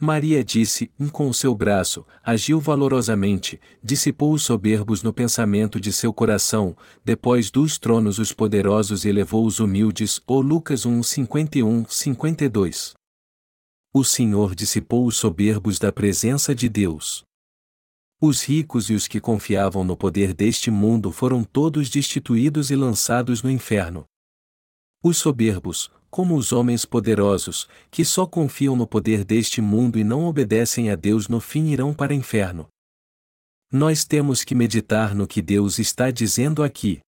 Maria 0.00 0.44
disse, 0.44 0.92
um 0.98 1.08
com 1.08 1.28
o 1.28 1.34
seu 1.34 1.52
braço, 1.52 2.06
agiu 2.22 2.60
valorosamente, 2.60 3.60
dissipou 3.82 4.32
os 4.32 4.44
soberbos 4.44 5.02
no 5.02 5.12
pensamento 5.12 5.80
de 5.80 5.92
seu 5.92 6.12
coração, 6.12 6.76
depois 7.04 7.50
dos 7.50 7.78
tronos 7.78 8.20
os 8.20 8.32
poderosos 8.32 9.04
e 9.04 9.08
elevou 9.08 9.44
os 9.44 9.58
humildes, 9.58 10.20
ou 10.24 10.40
Lucas 10.40 10.86
1, 10.86 11.02
51, 11.02 11.84
52. 11.88 12.94
O 13.92 14.04
Senhor 14.04 14.54
dissipou 14.54 15.04
os 15.04 15.16
soberbos 15.16 15.80
da 15.80 15.90
presença 15.90 16.54
de 16.54 16.68
Deus. 16.68 17.24
Os 18.20 18.44
ricos 18.44 18.90
e 18.90 18.94
os 18.94 19.08
que 19.08 19.20
confiavam 19.20 19.82
no 19.82 19.96
poder 19.96 20.32
deste 20.32 20.70
mundo 20.70 21.10
foram 21.10 21.42
todos 21.42 21.90
destituídos 21.90 22.70
e 22.70 22.76
lançados 22.76 23.42
no 23.42 23.50
inferno. 23.50 24.04
Os 25.02 25.18
soberbos, 25.18 25.90
como 26.10 26.36
os 26.36 26.52
homens 26.52 26.84
poderosos, 26.84 27.68
que 27.90 28.04
só 28.04 28.26
confiam 28.26 28.74
no 28.74 28.86
poder 28.86 29.24
deste 29.24 29.60
mundo 29.60 29.98
e 29.98 30.04
não 30.04 30.24
obedecem 30.24 30.90
a 30.90 30.96
Deus 30.96 31.28
no 31.28 31.40
fim 31.40 31.68
irão 31.68 31.92
para 31.92 32.12
o 32.12 32.16
inferno. 32.16 32.66
Nós 33.70 34.04
temos 34.04 34.42
que 34.44 34.54
meditar 34.54 35.14
no 35.14 35.26
que 35.26 35.42
Deus 35.42 35.78
está 35.78 36.10
dizendo 36.10 36.62
aqui. 36.62 37.00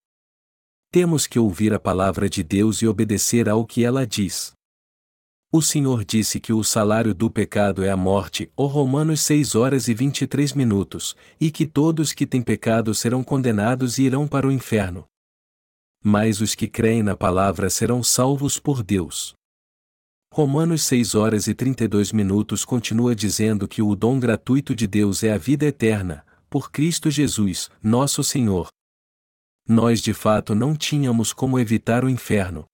Temos 0.92 1.26
que 1.26 1.38
ouvir 1.38 1.72
a 1.72 1.80
palavra 1.80 2.28
de 2.28 2.42
Deus 2.42 2.82
e 2.82 2.86
obedecer 2.86 3.48
ao 3.48 3.64
que 3.64 3.84
ela 3.84 4.06
diz. 4.06 4.52
O 5.52 5.62
Senhor 5.62 6.04
disse 6.04 6.38
que 6.38 6.52
o 6.52 6.62
salário 6.62 7.14
do 7.14 7.30
pecado 7.30 7.82
é 7.82 7.90
a 7.90 7.96
morte, 7.96 8.52
ou 8.54 8.66
Romanos 8.68 9.20
6 9.22 9.54
horas 9.54 9.88
e 9.88 9.94
23 9.94 10.52
minutos, 10.52 11.16
e 11.40 11.50
que 11.50 11.66
todos 11.66 12.12
que 12.12 12.26
têm 12.26 12.42
pecado 12.42 12.94
serão 12.94 13.24
condenados 13.24 13.98
e 13.98 14.04
irão 14.04 14.28
para 14.28 14.46
o 14.46 14.52
inferno 14.52 15.06
mas 16.02 16.40
os 16.40 16.54
que 16.54 16.66
creem 16.66 17.02
na 17.02 17.16
palavra 17.16 17.68
serão 17.68 18.02
salvos 18.02 18.58
por 18.58 18.82
Deus. 18.82 19.34
Romanos 20.32 20.82
6 20.84 21.14
horas 21.14 21.46
e 21.48 21.54
32 21.54 22.12
minutos 22.12 22.64
continua 22.64 23.14
dizendo 23.14 23.66
que 23.66 23.82
o 23.82 23.96
dom 23.96 24.18
gratuito 24.18 24.74
de 24.74 24.86
Deus 24.86 25.24
é 25.24 25.32
a 25.32 25.38
vida 25.38 25.66
eterna, 25.66 26.24
por 26.48 26.70
Cristo 26.70 27.10
Jesus, 27.10 27.68
nosso 27.82 28.22
Senhor. 28.22 28.68
Nós 29.68 30.00
de 30.00 30.14
fato 30.14 30.54
não 30.54 30.74
tínhamos 30.74 31.32
como 31.32 31.58
evitar 31.58 32.04
o 32.04 32.08
inferno. 32.08 32.64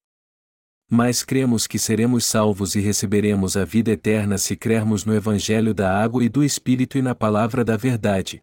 Mas 0.89 1.21
cremos 1.23 1.67
que 1.67 1.77
seremos 1.77 2.25
salvos 2.25 2.75
e 2.75 2.79
receberemos 2.79 3.57
a 3.57 3.65
vida 3.65 3.91
eterna 3.91 4.37
se 4.37 4.55
crermos 4.55 5.03
no 5.03 5.13
Evangelho 5.13 5.73
da 5.73 6.01
água 6.01 6.23
e 6.23 6.29
do 6.29 6.43
Espírito 6.43 6.97
e 6.97 7.01
na 7.01 7.13
palavra 7.13 7.65
da 7.65 7.75
verdade. 7.75 8.39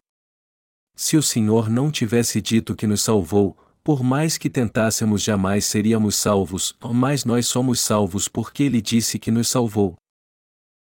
Se 0.95 1.17
o 1.17 1.23
Senhor 1.23 1.69
não 1.69 1.89
tivesse 1.89 2.39
dito 2.39 2.75
que 2.75 2.85
nos 2.85 3.01
salvou, 3.01 3.57
por 3.85 4.01
mais 4.01 4.35
que 4.35 4.49
tentássemos 4.49 5.21
jamais 5.21 5.63
seríamos 5.63 6.15
salvos, 6.15 6.75
mas 6.91 7.23
nós 7.23 7.45
somos 7.45 7.79
salvos 7.79 8.27
porque 8.27 8.63
Ele 8.63 8.81
disse 8.81 9.19
que 9.19 9.29
nos 9.29 9.47
salvou. 9.47 9.95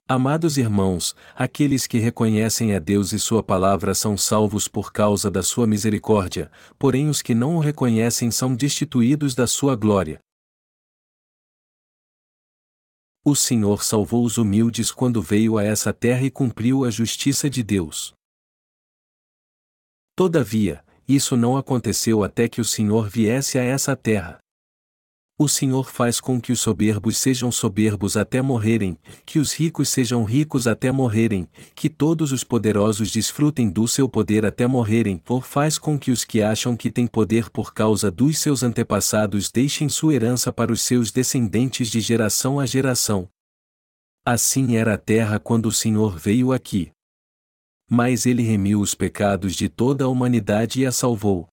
Amados 0.08 0.58
irmãos, 0.58 1.14
aqueles 1.32 1.86
que 1.86 1.98
reconhecem 1.98 2.74
a 2.74 2.80
Deus 2.80 3.12
e 3.12 3.18
Sua 3.20 3.40
palavra 3.40 3.94
são 3.94 4.16
salvos 4.16 4.66
por 4.66 4.92
causa 4.92 5.30
da 5.30 5.44
Sua 5.44 5.64
misericórdia, 5.64 6.50
porém 6.76 7.08
os 7.08 7.22
que 7.22 7.36
não 7.36 7.54
o 7.54 7.60
reconhecem 7.60 8.32
são 8.32 8.52
destituídos 8.52 9.32
da 9.32 9.46
Sua 9.46 9.76
glória. 9.76 10.18
O 13.24 13.36
Senhor 13.36 13.84
salvou 13.84 14.24
os 14.24 14.38
humildes 14.38 14.90
quando 14.90 15.22
veio 15.22 15.56
a 15.56 15.62
essa 15.62 15.92
terra 15.92 16.22
e 16.22 16.32
cumpriu 16.32 16.84
a 16.84 16.90
justiça 16.90 17.48
de 17.48 17.62
Deus. 17.62 18.12
Todavia, 20.16 20.84
isso 21.08 21.36
não 21.36 21.56
aconteceu 21.56 22.22
até 22.22 22.46
que 22.46 22.60
o 22.60 22.64
Senhor 22.64 23.08
viesse 23.08 23.58
a 23.58 23.62
essa 23.62 23.96
terra. 23.96 24.38
O 25.40 25.48
Senhor 25.48 25.88
faz 25.88 26.20
com 26.20 26.40
que 26.40 26.50
os 26.50 26.60
soberbos 26.60 27.16
sejam 27.16 27.52
soberbos 27.52 28.16
até 28.16 28.42
morrerem, 28.42 28.98
que 29.24 29.38
os 29.38 29.54
ricos 29.54 29.88
sejam 29.88 30.24
ricos 30.24 30.66
até 30.66 30.90
morrerem, 30.90 31.48
que 31.76 31.88
todos 31.88 32.32
os 32.32 32.42
poderosos 32.42 33.12
desfrutem 33.12 33.70
do 33.70 33.86
seu 33.86 34.08
poder 34.08 34.44
até 34.44 34.66
morrerem, 34.66 35.22
ou 35.28 35.40
faz 35.40 35.78
com 35.78 35.96
que 35.96 36.10
os 36.10 36.24
que 36.24 36.42
acham 36.42 36.76
que 36.76 36.90
têm 36.90 37.06
poder 37.06 37.48
por 37.50 37.72
causa 37.72 38.10
dos 38.10 38.36
seus 38.38 38.64
antepassados 38.64 39.48
deixem 39.48 39.88
sua 39.88 40.14
herança 40.14 40.52
para 40.52 40.72
os 40.72 40.82
seus 40.82 41.12
descendentes 41.12 41.88
de 41.88 42.00
geração 42.00 42.58
a 42.58 42.66
geração. 42.66 43.28
Assim 44.26 44.76
era 44.76 44.94
a 44.94 44.98
terra 44.98 45.38
quando 45.38 45.66
o 45.66 45.72
Senhor 45.72 46.18
veio 46.18 46.52
aqui 46.52 46.90
mas 47.88 48.26
ele 48.26 48.42
remiu 48.42 48.80
os 48.80 48.94
pecados 48.94 49.54
de 49.54 49.68
toda 49.68 50.04
a 50.04 50.08
humanidade 50.08 50.82
e 50.82 50.86
a 50.86 50.92
salvou. 50.92 51.48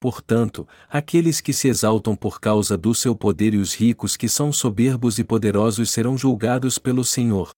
Portanto, 0.00 0.66
aqueles 0.88 1.40
que 1.40 1.52
se 1.52 1.68
exaltam 1.68 2.16
por 2.16 2.40
causa 2.40 2.76
do 2.76 2.94
seu 2.94 3.14
poder 3.14 3.54
e 3.54 3.58
os 3.58 3.74
ricos 3.74 4.16
que 4.16 4.28
são 4.28 4.52
soberbos 4.52 5.18
e 5.18 5.24
poderosos 5.24 5.90
serão 5.90 6.18
julgados 6.18 6.78
pelo 6.78 7.04
Senhor. 7.04 7.50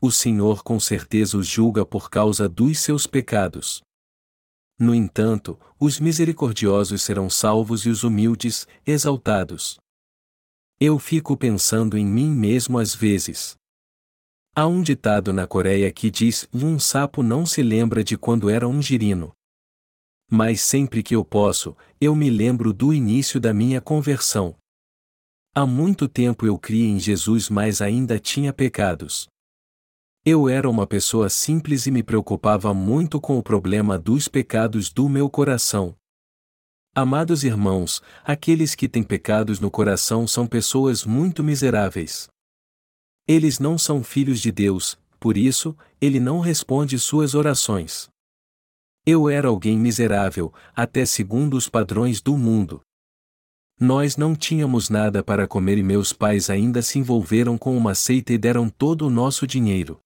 O 0.00 0.10
Senhor 0.10 0.62
com 0.62 0.78
certeza 0.78 1.38
os 1.38 1.46
julga 1.46 1.86
por 1.86 2.10
causa 2.10 2.48
dos 2.48 2.78
seus 2.80 3.06
pecados. 3.06 3.80
No 4.78 4.94
entanto, 4.94 5.58
os 5.78 6.00
misericordiosos 6.00 7.02
serão 7.02 7.30
salvos 7.30 7.86
e 7.86 7.88
os 7.88 8.02
humildes, 8.02 8.66
exaltados. 8.84 9.78
Eu 10.80 10.98
fico 10.98 11.36
pensando 11.36 11.96
em 11.96 12.04
mim 12.04 12.30
mesmo 12.30 12.78
às 12.78 12.94
vezes. 12.94 13.54
Há 14.56 14.68
um 14.68 14.82
ditado 14.82 15.32
na 15.32 15.48
Coreia 15.48 15.90
que 15.90 16.08
diz: 16.08 16.48
um 16.54 16.78
sapo 16.78 17.24
não 17.24 17.44
se 17.44 17.60
lembra 17.60 18.04
de 18.04 18.16
quando 18.16 18.48
era 18.48 18.68
um 18.68 18.80
girino. 18.80 19.32
Mas 20.30 20.60
sempre 20.60 21.02
que 21.02 21.16
eu 21.16 21.24
posso, 21.24 21.76
eu 22.00 22.14
me 22.14 22.30
lembro 22.30 22.72
do 22.72 22.94
início 22.94 23.40
da 23.40 23.52
minha 23.52 23.80
conversão. 23.80 24.54
Há 25.52 25.66
muito 25.66 26.08
tempo 26.08 26.46
eu 26.46 26.56
criei 26.56 26.88
em 26.88 27.00
Jesus, 27.00 27.48
mas 27.50 27.82
ainda 27.82 28.16
tinha 28.20 28.52
pecados. 28.52 29.26
Eu 30.24 30.48
era 30.48 30.70
uma 30.70 30.86
pessoa 30.86 31.28
simples 31.28 31.86
e 31.86 31.90
me 31.90 32.04
preocupava 32.04 32.72
muito 32.72 33.20
com 33.20 33.36
o 33.36 33.42
problema 33.42 33.98
dos 33.98 34.28
pecados 34.28 34.88
do 34.88 35.08
meu 35.08 35.28
coração. 35.28 35.96
Amados 36.94 37.42
irmãos, 37.42 38.00
aqueles 38.22 38.76
que 38.76 38.88
têm 38.88 39.02
pecados 39.02 39.58
no 39.58 39.68
coração 39.68 40.28
são 40.28 40.46
pessoas 40.46 41.04
muito 41.04 41.42
miseráveis. 41.42 42.28
Eles 43.26 43.58
não 43.58 43.78
são 43.78 44.04
filhos 44.04 44.40
de 44.40 44.52
Deus, 44.52 44.98
por 45.18 45.36
isso, 45.36 45.74
ele 46.00 46.20
não 46.20 46.40
responde 46.40 46.98
suas 46.98 47.34
orações. 47.34 48.10
Eu 49.06 49.28
era 49.30 49.48
alguém 49.48 49.78
miserável, 49.78 50.52
até 50.74 51.06
segundo 51.06 51.56
os 51.56 51.68
padrões 51.68 52.20
do 52.20 52.36
mundo. 52.36 52.82
Nós 53.80 54.16
não 54.16 54.36
tínhamos 54.36 54.88
nada 54.88 55.22
para 55.22 55.48
comer 55.48 55.78
e 55.78 55.82
meus 55.82 56.12
pais 56.12 56.48
ainda 56.48 56.80
se 56.80 56.98
envolveram 56.98 57.58
com 57.58 57.76
uma 57.76 57.94
seita 57.94 58.32
e 58.32 58.38
deram 58.38 58.68
todo 58.68 59.06
o 59.06 59.10
nosso 59.10 59.46
dinheiro. 59.46 59.98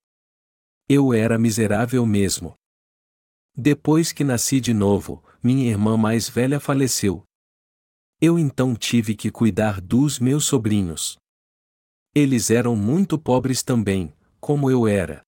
Eu 0.88 1.12
era 1.12 1.36
miserável 1.38 2.06
mesmo. 2.06 2.54
Depois 3.54 4.12
que 4.12 4.24
nasci 4.24 4.60
de 4.60 4.72
novo, 4.72 5.22
minha 5.42 5.68
irmã 5.68 5.96
mais 5.96 6.28
velha 6.28 6.58
faleceu. 6.58 7.24
Eu 8.20 8.38
então 8.38 8.74
tive 8.74 9.14
que 9.14 9.30
cuidar 9.30 9.80
dos 9.80 10.18
meus 10.18 10.44
sobrinhos. 10.44 11.18
Eles 12.14 12.50
eram 12.50 12.74
muito 12.74 13.18
pobres 13.18 13.62
também, 13.62 14.12
como 14.40 14.70
eu 14.70 14.86
era. 14.86 15.22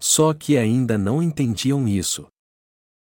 Só 0.00 0.32
que 0.32 0.56
ainda 0.56 0.96
não 0.96 1.22
entendiam 1.22 1.88
isso. 1.88 2.26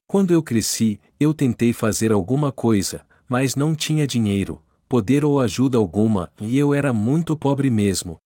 Quando 0.08 0.32
eu 0.32 0.42
cresci, 0.42 1.00
eu 1.20 1.34
tentei 1.34 1.74
fazer 1.74 2.12
alguma 2.12 2.52
coisa, 2.52 3.06
mas 3.30 3.56
não 3.56 3.76
tinha 3.76 4.06
dinheiro, 4.08 4.62
poder 4.90 5.24
ou 5.24 5.40
ajuda 5.40 5.78
alguma, 5.78 6.32
e 6.40 6.58
eu 6.58 6.74
era 6.74 6.92
muito 6.92 7.38
pobre 7.38 7.70
mesmo. 7.70 8.18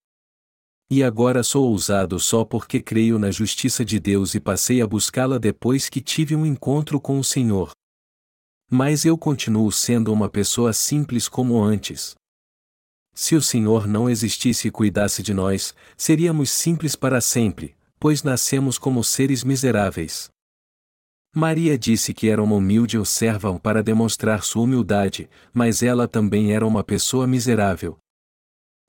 E 0.89 1.03
agora 1.03 1.43
sou 1.43 1.69
ousado 1.69 2.19
só 2.19 2.45
porque 2.45 2.79
creio 2.79 3.17
na 3.17 3.31
justiça 3.31 3.83
de 3.83 3.99
Deus 3.99 4.35
e 4.35 4.39
passei 4.39 4.81
a 4.81 4.87
buscá-la 4.87 5.37
depois 5.37 5.89
que 5.89 5.99
tive 5.99 6.35
um 6.35 6.45
encontro 6.45 7.01
com 7.01 7.19
o 7.19 7.23
Senhor. 7.23 7.71
Mas 8.69 9.05
eu 9.05 9.17
continuo 9.17 9.71
sendo 9.71 10.13
uma 10.13 10.29
pessoa 10.29 10.73
simples 10.73 11.27
como 11.27 11.61
antes. 11.61 12.15
Se 13.15 13.33
o 13.33 13.41
Senhor 13.41 13.87
não 13.87 14.09
existisse 14.09 14.67
e 14.67 14.71
cuidasse 14.71 15.23
de 15.23 15.33
nós, 15.33 15.73
seríamos 15.95 16.51
simples 16.51 16.97
para 16.97 17.21
sempre, 17.21 17.73
pois 17.97 18.21
nascemos 18.21 18.77
como 18.77 19.01
seres 19.05 19.41
miseráveis. 19.41 20.29
Maria 21.33 21.77
disse 21.77 22.13
que 22.13 22.29
era 22.29 22.43
uma 22.43 22.55
humilde 22.55 23.03
serva 23.05 23.57
para 23.57 23.81
demonstrar 23.81 24.43
sua 24.43 24.63
humildade, 24.63 25.29
mas 25.53 25.81
ela 25.81 26.07
também 26.07 26.53
era 26.53 26.67
uma 26.67 26.83
pessoa 26.83 27.25
miserável. 27.25 27.97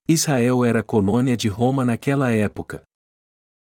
Israel 0.09 0.65
era 0.65 0.83
colônia 0.83 1.37
de 1.37 1.49
Roma 1.49 1.85
naquela 1.85 2.31
época. 2.33 2.83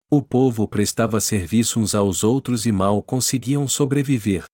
O 0.10 0.22
povo 0.22 0.68
prestava 0.68 1.20
serviço 1.20 1.80
uns 1.80 1.96
aos 1.96 2.24
outros 2.24 2.66
e 2.66 2.72
mal 2.72 3.02
conseguiam 3.04 3.68
sobreviver. 3.68 4.46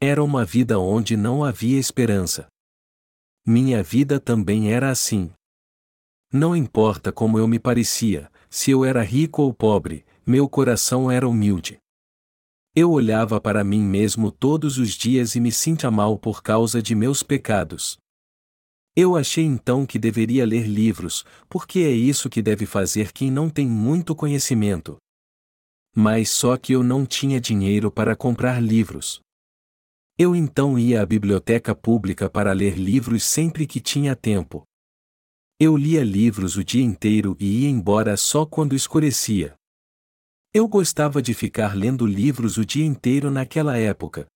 Era 0.00 0.22
uma 0.22 0.44
vida 0.44 0.78
onde 0.78 1.16
não 1.16 1.44
havia 1.44 1.78
esperança. 1.78 2.46
Minha 3.44 3.82
vida 3.82 4.20
também 4.20 4.72
era 4.72 4.88
assim. 4.88 5.32
Não 6.32 6.54
importa 6.54 7.10
como 7.10 7.38
eu 7.38 7.48
me 7.48 7.58
parecia, 7.58 8.30
se 8.48 8.70
eu 8.70 8.84
era 8.84 9.02
rico 9.02 9.42
ou 9.42 9.52
pobre, 9.52 10.04
meu 10.24 10.48
coração 10.48 11.10
era 11.10 11.28
humilde. 11.28 11.78
Eu 12.74 12.92
olhava 12.92 13.40
para 13.40 13.64
mim 13.64 13.82
mesmo 13.82 14.30
todos 14.30 14.78
os 14.78 14.92
dias 14.92 15.34
e 15.34 15.40
me 15.40 15.50
sentia 15.50 15.90
mal 15.90 16.16
por 16.16 16.42
causa 16.42 16.80
de 16.80 16.94
meus 16.94 17.22
pecados. 17.22 17.98
Eu 18.94 19.16
achei 19.16 19.44
então 19.44 19.84
que 19.84 19.98
deveria 19.98 20.46
ler 20.46 20.66
livros, 20.66 21.24
porque 21.48 21.80
é 21.80 21.90
isso 21.90 22.30
que 22.30 22.40
deve 22.40 22.64
fazer 22.64 23.10
quem 23.10 23.30
não 23.30 23.50
tem 23.50 23.66
muito 23.66 24.14
conhecimento. 24.14 24.98
Mas 25.96 26.30
só 26.30 26.56
que 26.56 26.72
eu 26.72 26.82
não 26.82 27.04
tinha 27.04 27.40
dinheiro 27.40 27.90
para 27.90 28.14
comprar 28.14 28.62
livros. 28.62 29.20
Eu 30.24 30.36
então 30.36 30.78
ia 30.78 31.02
à 31.02 31.04
biblioteca 31.04 31.74
pública 31.74 32.30
para 32.30 32.52
ler 32.52 32.78
livros 32.78 33.24
sempre 33.24 33.66
que 33.66 33.80
tinha 33.80 34.14
tempo. 34.14 34.62
Eu 35.58 35.76
lia 35.76 36.04
livros 36.04 36.56
o 36.56 36.62
dia 36.62 36.84
inteiro 36.84 37.36
e 37.40 37.64
ia 37.64 37.68
embora 37.68 38.16
só 38.16 38.46
quando 38.46 38.76
escurecia. 38.76 39.56
Eu 40.54 40.68
gostava 40.68 41.20
de 41.20 41.34
ficar 41.34 41.74
lendo 41.74 42.06
livros 42.06 42.56
o 42.56 42.64
dia 42.64 42.86
inteiro 42.86 43.32
naquela 43.32 43.76
época. 43.76 44.26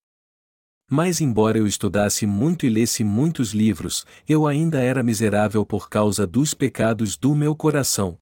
Mas, 0.90 1.20
embora 1.20 1.56
eu 1.56 1.68
estudasse 1.68 2.26
muito 2.26 2.66
e 2.66 2.68
lesse 2.68 3.04
muitos 3.04 3.54
livros, 3.54 4.04
eu 4.28 4.44
ainda 4.44 4.82
era 4.82 5.04
miserável 5.04 5.64
por 5.64 5.88
causa 5.88 6.26
dos 6.26 6.52
pecados 6.52 7.16
do 7.16 7.32
meu 7.32 7.54
coração. 7.54 8.18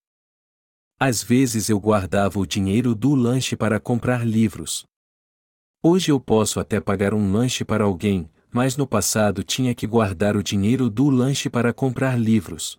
Às 1.00 1.22
vezes 1.22 1.70
eu 1.70 1.80
guardava 1.80 2.38
o 2.38 2.46
dinheiro 2.46 2.94
do 2.94 3.14
lanche 3.14 3.56
para 3.56 3.80
comprar 3.80 4.22
livros. 4.22 4.84
Hoje 5.86 6.10
eu 6.10 6.18
posso 6.18 6.58
até 6.58 6.80
pagar 6.80 7.12
um 7.12 7.30
lanche 7.30 7.62
para 7.62 7.84
alguém, 7.84 8.30
mas 8.50 8.74
no 8.74 8.86
passado 8.86 9.44
tinha 9.44 9.74
que 9.74 9.86
guardar 9.86 10.34
o 10.34 10.42
dinheiro 10.42 10.88
do 10.88 11.10
lanche 11.10 11.50
para 11.50 11.74
comprar 11.74 12.18
livros. 12.18 12.78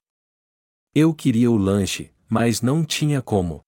Eu 0.92 1.14
queria 1.14 1.52
o 1.52 1.56
lanche, 1.56 2.12
mas 2.28 2.64
não 2.64 2.84
tinha 2.84 3.22
como. 3.22 3.62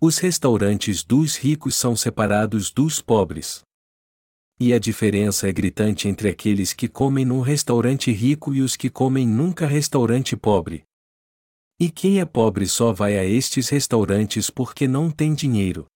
Os 0.00 0.18
restaurantes 0.18 1.02
dos 1.02 1.34
ricos 1.34 1.74
são 1.74 1.96
separados 1.96 2.70
dos 2.70 3.00
pobres. 3.02 3.62
E 4.60 4.72
a 4.72 4.78
diferença 4.78 5.48
é 5.48 5.52
gritante 5.52 6.06
entre 6.06 6.28
aqueles 6.28 6.72
que 6.72 6.86
comem 6.86 7.24
num 7.24 7.40
restaurante 7.40 8.12
rico 8.12 8.54
e 8.54 8.62
os 8.62 8.76
que 8.76 8.88
comem 8.88 9.26
nunca 9.26 9.66
restaurante 9.66 10.36
pobre. 10.36 10.84
E 11.80 11.90
quem 11.90 12.20
é 12.20 12.24
pobre 12.24 12.68
só 12.68 12.92
vai 12.92 13.18
a 13.18 13.24
estes 13.24 13.68
restaurantes 13.70 14.50
porque 14.50 14.86
não 14.86 15.10
tem 15.10 15.34
dinheiro. 15.34 15.88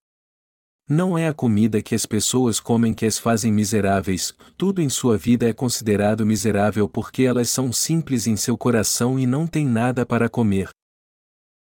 Não 0.93 1.17
é 1.17 1.29
a 1.29 1.33
comida 1.33 1.81
que 1.81 1.95
as 1.95 2.05
pessoas 2.05 2.59
comem 2.59 2.93
que 2.93 3.07
as 3.07 3.17
fazem 3.17 3.53
miseráveis, 3.53 4.35
tudo 4.59 4.83
em 4.83 4.89
sua 4.89 5.17
vida 5.17 5.49
é 5.49 5.53
considerado 5.53 6.27
miserável 6.27 6.89
porque 6.89 7.23
elas 7.23 7.49
são 7.49 7.73
simples 7.73 8.27
em 8.27 8.35
seu 8.35 8.59
coração 8.59 9.17
e 9.17 9.25
não 9.25 9.47
têm 9.47 9.65
nada 9.65 10.05
para 10.05 10.29
comer. 10.29 10.69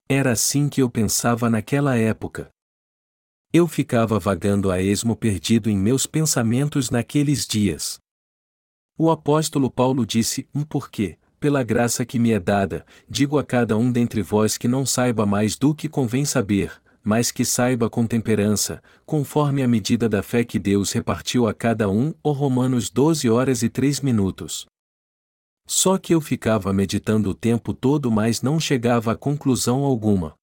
Era 0.08 0.32
assim 0.32 0.68
que 0.68 0.82
eu 0.82 0.90
pensava 0.90 1.48
naquela 1.48 1.96
época. 1.96 2.50
Eu 3.52 3.68
ficava 3.68 4.18
vagando 4.18 4.68
a 4.68 4.82
esmo 4.82 5.14
perdido 5.14 5.70
em 5.70 5.78
meus 5.78 6.06
pensamentos 6.06 6.90
naqueles 6.90 7.46
dias. 7.46 8.00
O 8.98 9.12
apóstolo 9.12 9.70
Paulo 9.70 10.04
disse: 10.04 10.48
Um 10.52 10.64
porquê, 10.64 11.16
pela 11.38 11.62
graça 11.62 12.04
que 12.04 12.18
me 12.18 12.32
é 12.32 12.40
dada, 12.40 12.84
digo 13.08 13.38
a 13.38 13.44
cada 13.44 13.76
um 13.76 13.92
dentre 13.92 14.22
vós 14.22 14.58
que 14.58 14.66
não 14.66 14.84
saiba 14.84 15.24
mais 15.24 15.56
do 15.56 15.72
que 15.72 15.88
convém 15.88 16.24
saber, 16.24 16.82
mas 17.02 17.30
que 17.30 17.44
saiba 17.44 17.88
com 17.88 18.06
temperança, 18.06 18.82
conforme 19.06 19.62
a 19.62 19.68
medida 19.68 20.08
da 20.08 20.22
fé 20.22 20.44
que 20.44 20.58
Deus 20.58 20.92
repartiu 20.92 21.46
a 21.46 21.54
cada 21.54 21.88
um, 21.88 22.12
ou 22.22 22.32
Romanos 22.32 22.90
12 22.90 23.28
horas 23.28 23.62
e 23.62 23.68
3 23.68 24.00
minutos. 24.00 24.66
Só 25.66 25.96
que 25.98 26.14
eu 26.14 26.20
ficava 26.20 26.72
meditando 26.72 27.30
o 27.30 27.34
tempo 27.34 27.72
todo, 27.72 28.10
mas 28.10 28.42
não 28.42 28.58
chegava 28.58 29.12
a 29.12 29.16
conclusão 29.16 29.84
alguma. 29.84 30.34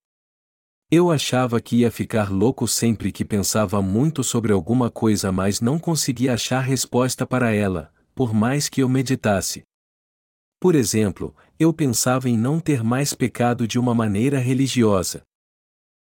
Eu 0.90 1.12
achava 1.12 1.60
que 1.60 1.78
ia 1.78 1.92
ficar 1.92 2.32
louco 2.32 2.66
sempre 2.66 3.12
que 3.12 3.26
pensava 3.26 3.82
muito 3.82 4.24
sobre 4.24 4.54
alguma 4.54 4.90
coisa, 4.90 5.32
mas 5.34 5.60
não 5.60 5.78
conseguia 5.78 6.34
achar 6.34 6.62
resposta 6.62 7.28
para 7.28 7.52
ela, 7.52 7.92
por 8.16 8.34
mais 8.34 8.70
que 8.70 8.82
eu 8.82 8.88
meditasse. 8.88 9.64
Por 10.62 10.76
exemplo, 10.76 11.36
eu 11.60 11.74
pensava 11.74 12.30
em 12.30 12.38
não 12.38 12.60
ter 12.60 12.84
mais 12.84 13.14
pecado 13.14 13.68
de 13.68 13.78
uma 13.78 13.94
maneira 13.94 14.40
religiosa. 14.40 15.24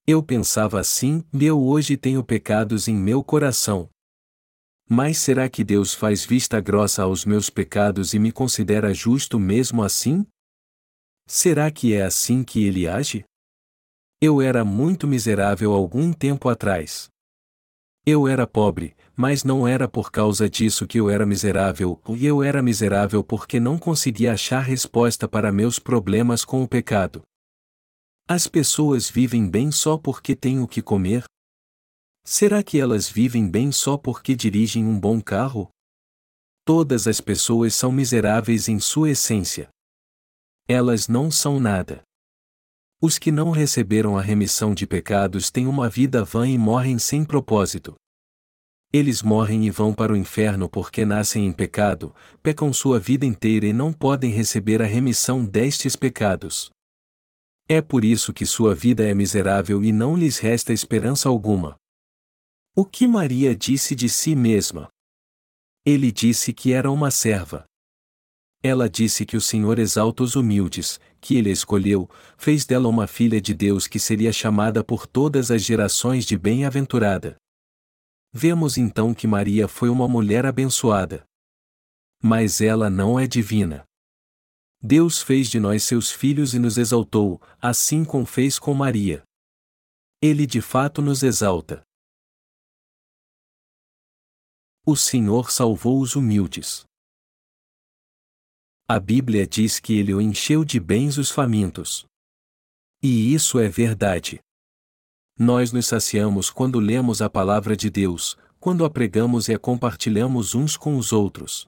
Eu 0.05 0.21
pensava 0.21 0.79
assim: 0.79 1.23
eu 1.33 1.61
hoje 1.61 1.95
tenho 1.95 2.23
pecados 2.23 2.87
em 2.87 2.95
meu 2.95 3.23
coração, 3.23 3.89
mas 4.89 5.17
será 5.17 5.49
que 5.49 5.63
Deus 5.63 5.93
faz 5.93 6.25
vista 6.25 6.59
grossa 6.59 7.03
aos 7.03 7.25
meus 7.25 7.49
pecados 7.49 8.13
e 8.13 8.19
me 8.19 8.31
considera 8.31 8.93
justo 8.93 9.39
mesmo 9.39 9.81
assim? 9.81 10.25
Será 11.25 11.71
que 11.71 11.93
é 11.93 12.03
assim 12.03 12.43
que 12.43 12.65
ele 12.65 12.87
age? 12.87 13.23
Eu 14.21 14.41
era 14.41 14.65
muito 14.65 15.07
miserável 15.07 15.71
algum 15.73 16.11
tempo 16.11 16.49
atrás. 16.49 17.07
Eu 18.05 18.27
era 18.27 18.45
pobre, 18.45 18.95
mas 19.15 19.45
não 19.45 19.65
era 19.65 19.87
por 19.87 20.11
causa 20.11 20.49
disso 20.49 20.85
que 20.85 20.99
eu 20.99 21.09
era 21.09 21.25
miserável, 21.25 21.99
e 22.09 22.25
eu 22.25 22.43
era 22.43 22.61
miserável 22.61 23.23
porque 23.23 23.61
não 23.61 23.79
conseguia 23.79 24.33
achar 24.33 24.59
resposta 24.59 25.27
para 25.27 25.51
meus 25.51 25.79
problemas 25.79 26.43
com 26.43 26.61
o 26.61 26.67
pecado. 26.67 27.21
As 28.27 28.47
pessoas 28.47 29.09
vivem 29.09 29.49
bem 29.49 29.71
só 29.71 29.97
porque 29.97 30.35
têm 30.35 30.59
o 30.59 30.67
que 30.67 30.81
comer, 30.81 31.25
Será 32.25 32.63
que 32.63 32.79
elas 32.79 33.09
vivem 33.09 33.49
bem 33.49 33.69
só 33.69 33.97
porque 33.97 34.33
dirigem 34.33 34.85
um 34.85 34.97
bom 34.97 35.21
carro? 35.21 35.69
Todas 36.65 37.05
as 37.05 37.19
pessoas 37.19 37.75
são 37.75 37.91
miseráveis 37.91 38.69
em 38.69 38.79
sua 38.79 39.09
essência. 39.09 39.67
Elas 40.65 41.09
não 41.09 41.29
são 41.29 41.59
nada. 41.59 42.01
Os 43.01 43.19
que 43.19 43.29
não 43.29 43.51
receberam 43.51 44.17
a 44.17 44.21
remissão 44.21 44.73
de 44.73 44.87
pecados 44.87 45.51
têm 45.51 45.67
uma 45.67 45.89
vida 45.89 46.23
vã 46.23 46.47
e 46.47 46.57
morrem 46.57 46.97
sem 46.97 47.25
propósito. 47.25 47.95
Eles 48.93 49.21
morrem 49.21 49.65
e 49.65 49.69
vão 49.69 49.93
para 49.93 50.13
o 50.13 50.15
inferno 50.15 50.69
porque 50.69 51.03
nascem 51.03 51.45
em 51.45 51.51
pecado, 51.51 52.15
pecam 52.41 52.71
sua 52.71 52.99
vida 52.99 53.25
inteira 53.25 53.65
e 53.65 53.73
não 53.73 53.91
podem 53.91 54.31
receber 54.31 54.81
a 54.81 54.85
remissão 54.85 55.43
destes 55.43 55.97
pecados. 55.97 56.72
É 57.67 57.81
por 57.81 58.03
isso 58.03 58.33
que 58.33 58.45
sua 58.45 58.75
vida 58.75 59.03
é 59.07 59.13
miserável 59.13 59.83
e 59.83 59.91
não 59.91 60.17
lhes 60.17 60.37
resta 60.37 60.73
esperança 60.73 61.29
alguma. 61.29 61.77
O 62.75 62.85
que 62.85 63.07
Maria 63.07 63.55
disse 63.55 63.95
de 63.95 64.09
si 64.09 64.35
mesma? 64.35 64.89
Ele 65.85 66.11
disse 66.11 66.53
que 66.53 66.73
era 66.73 66.91
uma 66.91 67.11
serva. 67.11 67.65
Ela 68.61 68.89
disse 68.89 69.25
que 69.25 69.35
o 69.35 69.41
Senhor 69.41 69.77
exalta 69.77 70.23
os 70.23 70.35
humildes, 70.35 70.99
que 71.19 71.35
ele 71.35 71.51
escolheu, 71.51 72.09
fez 72.37 72.65
dela 72.65 72.87
uma 72.87 73.07
filha 73.07 73.41
de 73.41 73.53
Deus 73.53 73.87
que 73.87 73.99
seria 73.99 74.31
chamada 74.31 74.83
por 74.83 75.05
todas 75.05 75.51
as 75.51 75.61
gerações 75.61 76.25
de 76.25 76.37
bem-aventurada. 76.37 77.35
Vemos 78.31 78.77
então 78.77 79.13
que 79.13 79.27
Maria 79.27 79.67
foi 79.67 79.89
uma 79.89 80.07
mulher 80.07 80.45
abençoada. 80.45 81.25
Mas 82.21 82.61
ela 82.61 82.89
não 82.89 83.19
é 83.19 83.27
divina. 83.27 83.85
Deus 84.85 85.21
fez 85.21 85.49
de 85.49 85.61
nós 85.61 85.83
seus 85.83 86.11
filhos 86.11 86.53
e 86.53 86.59
nos 86.59 86.77
exaltou, 86.77 87.41
assim 87.61 88.03
como 88.03 88.25
fez 88.25 88.59
com 88.59 88.73
Maria. 88.73 89.23
Ele 90.21 90.45
de 90.45 90.59
fato 90.59 91.01
nos 91.01 91.23
exalta. 91.23 91.81
O 94.85 94.97
Senhor 94.97 95.49
salvou 95.51 96.01
os 96.01 96.17
humildes. 96.17 96.83
A 98.85 98.99
Bíblia 98.99 99.47
diz 99.47 99.79
que 99.79 99.93
ele 99.97 100.13
o 100.13 100.19
encheu 100.19 100.65
de 100.65 100.81
bens 100.81 101.17
os 101.17 101.31
famintos. 101.31 102.05
E 103.01 103.33
isso 103.33 103.59
é 103.59 103.69
verdade. 103.69 104.41
Nós 105.39 105.71
nos 105.71 105.87
saciamos 105.87 106.49
quando 106.49 106.77
lemos 106.81 107.21
a 107.21 107.29
palavra 107.29 107.77
de 107.77 107.89
Deus, 107.89 108.37
quando 108.59 108.83
a 108.83 108.89
pregamos 108.89 109.47
e 109.47 109.53
a 109.53 109.59
compartilhamos 109.59 110.53
uns 110.53 110.75
com 110.75 110.97
os 110.97 111.13
outros. 111.13 111.65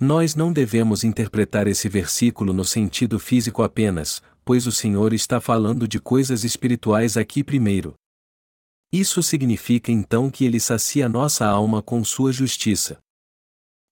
Nós 0.00 0.36
não 0.36 0.52
devemos 0.52 1.02
interpretar 1.02 1.66
esse 1.66 1.88
versículo 1.88 2.52
no 2.52 2.64
sentido 2.64 3.18
físico 3.18 3.64
apenas, 3.64 4.22
pois 4.44 4.64
o 4.64 4.70
Senhor 4.70 5.12
está 5.12 5.40
falando 5.40 5.88
de 5.88 5.98
coisas 5.98 6.44
espirituais 6.44 7.16
aqui 7.16 7.42
primeiro. 7.42 7.94
Isso 8.92 9.22
significa 9.24 9.90
então 9.90 10.30
que 10.30 10.44
ele 10.44 10.60
sacia 10.60 11.08
nossa 11.08 11.44
alma 11.46 11.82
com 11.82 12.04
sua 12.04 12.32
justiça. 12.32 12.98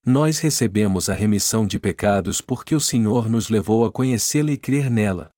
Nós 0.05 0.39
recebemos 0.39 1.11
a 1.11 1.15
remissão 1.15 1.67
de 1.67 1.81
pecados 1.81 2.41
porque 2.41 2.77
o 2.77 2.81
Senhor 2.81 3.29
nos 3.29 3.49
levou 3.49 3.85
a 3.85 3.91
conhecê-la 3.91 4.53
e 4.53 4.57
crer 4.57 4.89
nela. 4.89 5.31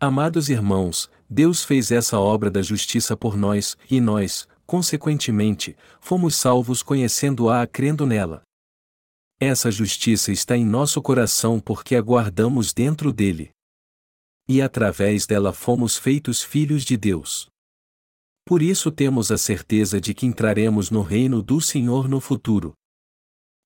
Amados 0.00 0.48
irmãos, 0.48 1.08
Deus 1.30 1.62
fez 1.62 1.92
essa 1.92 2.18
obra 2.18 2.50
da 2.50 2.62
justiça 2.62 3.16
por 3.16 3.36
nós, 3.36 3.76
e 3.88 4.00
nós, 4.00 4.48
consequentemente, 4.66 5.76
fomos 6.00 6.34
salvos 6.34 6.82
conhecendo-a 6.82 7.64
crendo 7.66 8.04
nela. 8.04 8.42
Essa 9.40 9.70
justiça 9.70 10.32
está 10.32 10.56
em 10.56 10.64
nosso 10.64 11.00
coração 11.00 11.60
porque 11.60 11.94
a 11.94 12.00
guardamos 12.00 12.72
dentro 12.72 13.12
dele. 13.12 13.50
E 14.48 14.60
através 14.60 15.26
dela 15.26 15.52
fomos 15.52 15.96
feitos 15.96 16.42
filhos 16.42 16.84
de 16.84 16.96
Deus. 16.96 17.46
Por 18.44 18.60
isso 18.60 18.90
temos 18.90 19.30
a 19.30 19.38
certeza 19.38 20.00
de 20.00 20.12
que 20.12 20.26
entraremos 20.26 20.90
no 20.90 21.02
reino 21.02 21.40
do 21.40 21.60
Senhor 21.60 22.08
no 22.08 22.18
futuro. 22.18 22.72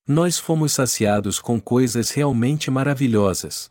Nós 0.07 0.37
fomos 0.37 0.73
saciados 0.73 1.39
com 1.39 1.59
coisas 1.59 2.11
realmente 2.11 2.69
maravilhosas. 2.69 3.69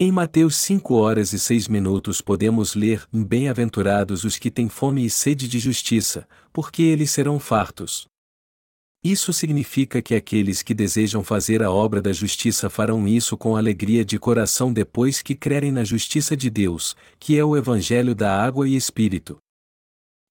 Em 0.00 0.10
Mateus 0.10 0.56
5 0.56 0.94
horas 0.94 1.32
e 1.32 1.38
6 1.38 1.68
minutos 1.68 2.20
podemos 2.20 2.74
ler: 2.74 3.06
Bem-aventurados 3.12 4.24
os 4.24 4.36
que 4.36 4.50
têm 4.50 4.68
fome 4.68 5.04
e 5.04 5.10
sede 5.10 5.46
de 5.46 5.60
justiça, 5.60 6.26
porque 6.52 6.82
eles 6.82 7.12
serão 7.12 7.38
fartos. 7.38 8.08
Isso 9.02 9.32
significa 9.32 10.02
que 10.02 10.14
aqueles 10.14 10.60
que 10.60 10.74
desejam 10.74 11.22
fazer 11.22 11.62
a 11.62 11.70
obra 11.70 12.02
da 12.02 12.12
justiça 12.12 12.68
farão 12.68 13.06
isso 13.06 13.36
com 13.36 13.56
alegria 13.56 14.04
de 14.04 14.18
coração 14.18 14.72
depois 14.72 15.22
que 15.22 15.36
crerem 15.36 15.70
na 15.70 15.84
justiça 15.84 16.36
de 16.36 16.50
Deus, 16.50 16.96
que 17.18 17.38
é 17.38 17.44
o 17.44 17.56
Evangelho 17.56 18.14
da 18.14 18.42
água 18.42 18.68
e 18.68 18.74
Espírito. 18.74 19.38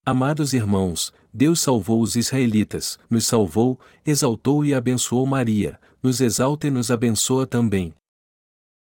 Amados 0.04 0.52
irmãos, 0.52 1.12
Deus 1.32 1.60
salvou 1.60 2.02
os 2.02 2.14
israelitas, 2.14 2.98
nos 3.08 3.26
salvou, 3.26 3.78
exaltou 4.04 4.64
e 4.64 4.74
abençoou 4.74 5.26
Maria, 5.26 5.78
nos 6.02 6.20
exalta 6.20 6.66
e 6.66 6.70
nos 6.70 6.90
abençoa 6.90 7.46
também. 7.46 7.94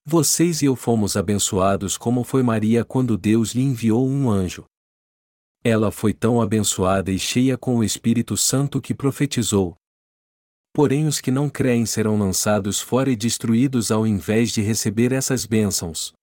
Vocês 0.06 0.62
e 0.62 0.66
eu 0.66 0.76
fomos 0.76 1.16
abençoados 1.16 1.98
como 1.98 2.24
foi 2.24 2.42
Maria 2.42 2.84
quando 2.84 3.18
Deus 3.18 3.54
lhe 3.54 3.62
enviou 3.62 4.08
um 4.08 4.30
anjo. 4.30 4.66
Ela 5.64 5.92
foi 5.92 6.12
tão 6.12 6.42
abençoada 6.42 7.12
e 7.12 7.20
cheia 7.20 7.56
com 7.56 7.78
o 7.78 7.84
Espírito 7.84 8.36
Santo 8.36 8.82
que 8.82 8.96
profetizou. 8.96 9.76
Porém, 10.74 11.06
os 11.06 11.22
que 11.22 11.30
não 11.30 11.50
creem 11.50 11.86
serão 11.86 12.18
lançados 12.18 12.80
fora 12.80 13.12
e 13.12 13.16
destruídos 13.16 13.92
ao 13.92 14.08
invés 14.08 14.52
de 14.52 14.62
receber 14.62 15.12
essas 15.12 15.46
bênçãos. 15.46 16.14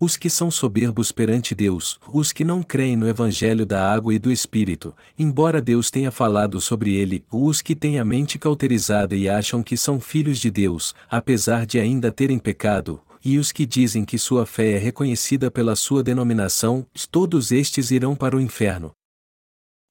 Os 0.00 0.16
que 0.16 0.30
são 0.30 0.50
soberbos 0.50 1.12
perante 1.12 1.54
Deus, 1.54 2.00
os 2.10 2.32
que 2.32 2.42
não 2.42 2.62
creem 2.62 2.96
no 2.96 3.06
Evangelho 3.06 3.66
da 3.66 3.92
água 3.92 4.14
e 4.14 4.18
do 4.18 4.32
Espírito, 4.32 4.96
embora 5.16 5.60
Deus 5.60 5.90
tenha 5.90 6.10
falado 6.10 6.58
sobre 6.58 6.94
ele, 6.94 7.22
os 7.30 7.60
que 7.60 7.76
têm 7.76 8.00
a 8.00 8.04
mente 8.04 8.38
cauterizada 8.38 9.14
e 9.14 9.28
acham 9.28 9.62
que 9.62 9.76
são 9.76 10.00
filhos 10.00 10.38
de 10.38 10.50
Deus, 10.50 10.94
apesar 11.08 11.66
de 11.66 11.78
ainda 11.78 12.10
terem 12.10 12.38
pecado, 12.38 13.00
e 13.24 13.38
os 13.38 13.52
que 13.52 13.66
dizem 13.66 14.04
que 14.04 14.18
sua 14.18 14.46
fé 14.46 14.72
é 14.72 14.78
reconhecida 14.78 15.50
pela 15.50 15.76
sua 15.76 16.02
denominação, 16.02 16.86
todos 17.10 17.52
estes 17.52 17.90
irão 17.90 18.16
para 18.16 18.36
o 18.36 18.40
inferno. 18.40 18.92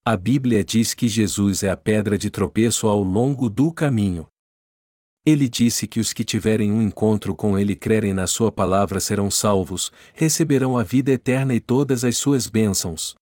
A 0.05 0.17
Bíblia 0.17 0.63
diz 0.63 0.93
que 0.93 1.07
Jesus 1.07 1.61
é 1.61 1.69
a 1.69 1.77
pedra 1.77 2.17
de 2.17 2.29
tropeço 2.29 2.87
ao 2.87 3.03
longo 3.03 3.49
do 3.49 3.71
caminho. 3.71 4.27
Ele 5.25 5.47
disse 5.47 5.85
que 5.85 5.99
os 5.99 6.13
que 6.13 6.23
tiverem 6.23 6.71
um 6.71 6.81
encontro 6.81 7.35
com 7.35 7.59
Ele 7.59 7.75
crerem 7.75 8.13
na 8.13 8.25
Sua 8.25 8.51
palavra 8.51 8.99
serão 8.99 9.29
salvos, 9.29 9.91
receberão 10.13 10.77
a 10.77 10.83
vida 10.83 11.11
eterna 11.11 11.53
e 11.53 11.59
todas 11.59 12.03
as 12.03 12.17
suas 12.17 12.47
bênçãos. 12.47 13.15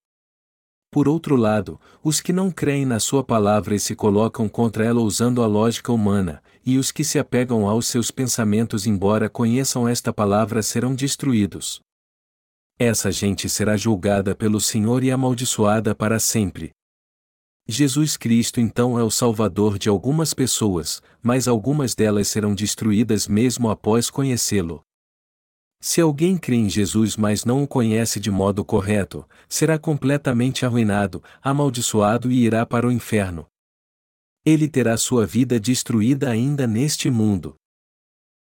Por 0.89 1.09
outro 1.09 1.35
lado, 1.35 1.79
os 2.01 2.21
que 2.21 2.31
não 2.31 2.49
creem 2.49 2.85
na 2.85 2.99
Sua 2.99 3.23
palavra 3.23 3.75
e 3.75 3.79
se 3.79 3.93
colocam 3.93 4.47
contra 4.47 4.85
ela 4.85 5.01
usando 5.01 5.43
a 5.43 5.47
lógica 5.47 5.91
humana, 5.91 6.41
e 6.67 6.77
os 6.77 6.91
que 6.91 7.01
se 7.01 7.17
apegam 7.17 7.65
aos 7.65 7.87
seus 7.87 8.11
pensamentos, 8.11 8.85
embora 8.85 9.29
conheçam 9.29 9.87
esta 9.87 10.11
palavra, 10.11 10.61
serão 10.61 10.93
destruídos. 10.93 11.79
Essa 12.77 13.09
gente 13.09 13.47
será 13.47 13.77
julgada 13.77 14.35
pelo 14.35 14.59
Senhor 14.59 15.01
e 15.01 15.09
amaldiçoada 15.09 15.95
para 15.95 16.19
sempre. 16.19 16.71
Jesus 17.69 18.17
Cristo 18.17 18.59
então 18.59 18.99
é 18.99 19.03
o 19.03 19.09
Salvador 19.09 19.79
de 19.79 19.87
algumas 19.87 20.33
pessoas, 20.33 21.01
mas 21.23 21.47
algumas 21.47 21.95
delas 21.95 22.27
serão 22.27 22.53
destruídas 22.53 23.29
mesmo 23.29 23.69
após 23.69 24.09
conhecê-lo. 24.09 24.81
Se 25.79 26.01
alguém 26.01 26.37
crê 26.37 26.57
em 26.57 26.69
Jesus 26.69 27.15
mas 27.15 27.45
não 27.45 27.63
o 27.63 27.67
conhece 27.67 28.19
de 28.19 28.29
modo 28.29 28.65
correto, 28.65 29.25
será 29.47 29.79
completamente 29.79 30.65
arruinado, 30.65 31.23
amaldiçoado 31.41 32.29
e 32.29 32.43
irá 32.43 32.65
para 32.65 32.85
o 32.85 32.91
inferno. 32.91 33.47
Ele 34.49 34.69
terá 34.69 34.95
sua 34.95 35.25
vida 35.25 35.59
destruída 35.59 36.29
ainda 36.29 36.65
neste 36.65 37.09
mundo. 37.09 37.55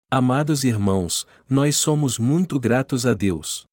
Amados 0.10 0.64
irmãos, 0.64 1.28
nós 1.48 1.76
somos 1.76 2.18
muito 2.18 2.60
gratos 2.60 3.06
a 3.06 3.14
Deus. 3.14 3.66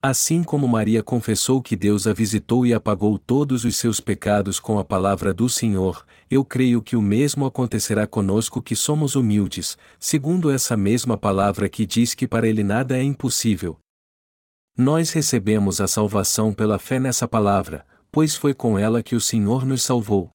Assim 0.00 0.44
como 0.44 0.68
Maria 0.68 1.02
confessou 1.02 1.60
que 1.60 1.74
Deus 1.74 2.06
a 2.06 2.12
visitou 2.12 2.64
e 2.64 2.72
apagou 2.72 3.18
todos 3.18 3.64
os 3.64 3.74
seus 3.74 3.98
pecados 3.98 4.60
com 4.60 4.78
a 4.78 4.84
palavra 4.84 5.34
do 5.34 5.48
Senhor, 5.48 6.06
eu 6.30 6.44
creio 6.44 6.80
que 6.80 6.94
o 6.94 7.02
mesmo 7.02 7.44
acontecerá 7.44 8.06
conosco 8.06 8.62
que 8.62 8.76
somos 8.76 9.16
humildes, 9.16 9.76
segundo 9.98 10.48
essa 10.48 10.76
mesma 10.76 11.18
palavra 11.18 11.68
que 11.68 11.84
diz 11.84 12.14
que 12.14 12.28
para 12.28 12.46
Ele 12.46 12.62
nada 12.62 12.96
é 12.96 13.02
impossível. 13.02 13.76
Nós 14.78 15.10
recebemos 15.10 15.80
a 15.80 15.88
salvação 15.88 16.54
pela 16.54 16.78
fé 16.78 17.00
nessa 17.00 17.26
palavra, 17.26 17.84
pois 18.12 18.36
foi 18.36 18.54
com 18.54 18.78
ela 18.78 19.02
que 19.02 19.16
o 19.16 19.20
Senhor 19.20 19.66
nos 19.66 19.82
salvou. 19.82 20.30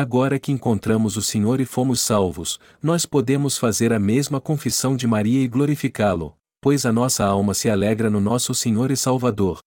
Agora 0.00 0.38
que 0.38 0.52
encontramos 0.52 1.16
o 1.16 1.22
Senhor 1.22 1.60
e 1.60 1.64
fomos 1.64 2.00
salvos, 2.00 2.60
nós 2.80 3.04
podemos 3.04 3.58
fazer 3.58 3.92
a 3.92 3.98
mesma 3.98 4.40
confissão 4.40 4.96
de 4.96 5.08
Maria 5.08 5.42
e 5.42 5.48
glorificá-lo, 5.48 6.36
pois 6.60 6.86
a 6.86 6.92
nossa 6.92 7.24
alma 7.24 7.52
se 7.52 7.68
alegra 7.68 8.08
no 8.08 8.20
nosso 8.20 8.54
Senhor 8.54 8.92
e 8.92 8.96
Salvador. 8.96 9.58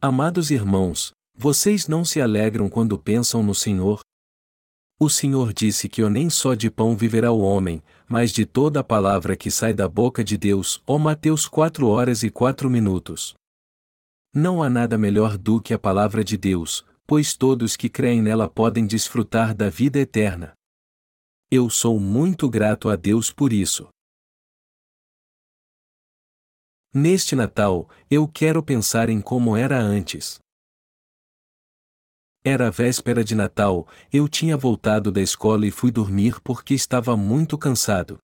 Amados 0.00 0.52
irmãos, 0.52 1.10
vocês 1.36 1.88
não 1.88 2.04
se 2.04 2.20
alegram 2.20 2.68
quando 2.68 2.96
pensam 2.96 3.42
no 3.42 3.52
Senhor? 3.52 3.98
O 5.00 5.10
Senhor 5.10 5.52
disse 5.52 5.88
que 5.88 6.08
nem 6.08 6.30
só 6.30 6.54
de 6.54 6.70
pão 6.70 6.96
viverá 6.96 7.32
o 7.32 7.40
homem, 7.40 7.82
mas 8.08 8.30
de 8.30 8.46
toda 8.46 8.78
a 8.78 8.84
palavra 8.84 9.34
que 9.34 9.50
sai 9.50 9.74
da 9.74 9.88
boca 9.88 10.22
de 10.22 10.38
Deus. 10.38 10.80
Ó 10.86 10.98
Mateus 10.98 11.48
4 11.48 11.88
horas 11.88 12.22
e 12.22 12.30
4 12.30 12.70
minutos. 12.70 13.34
Não 14.32 14.62
há 14.62 14.70
nada 14.70 14.96
melhor 14.96 15.36
do 15.36 15.60
que 15.60 15.74
a 15.74 15.78
palavra 15.80 16.22
de 16.22 16.36
Deus, 16.36 16.84
pois 17.06 17.34
todos 17.34 17.76
que 17.76 17.88
creem 17.88 18.22
nela 18.22 18.48
podem 18.48 18.86
desfrutar 18.86 19.54
da 19.54 19.68
vida 19.68 19.98
eterna. 19.98 20.54
Eu 21.50 21.68
sou 21.68 22.00
muito 22.00 22.48
grato 22.48 22.88
a 22.88 22.96
Deus 22.96 23.30
por 23.30 23.52
isso. 23.52 23.88
Neste 26.94 27.34
Natal, 27.34 27.88
eu 28.10 28.28
quero 28.28 28.62
pensar 28.62 29.08
em 29.08 29.20
como 29.20 29.56
era 29.56 29.78
antes. 29.78 30.38
Era 32.44 32.70
véspera 32.70 33.22
de 33.22 33.34
Natal, 33.34 33.86
eu 34.12 34.28
tinha 34.28 34.56
voltado 34.56 35.12
da 35.12 35.20
escola 35.20 35.66
e 35.66 35.70
fui 35.70 35.90
dormir 35.90 36.40
porque 36.40 36.74
estava 36.74 37.16
muito 37.16 37.56
cansado. 37.56 38.18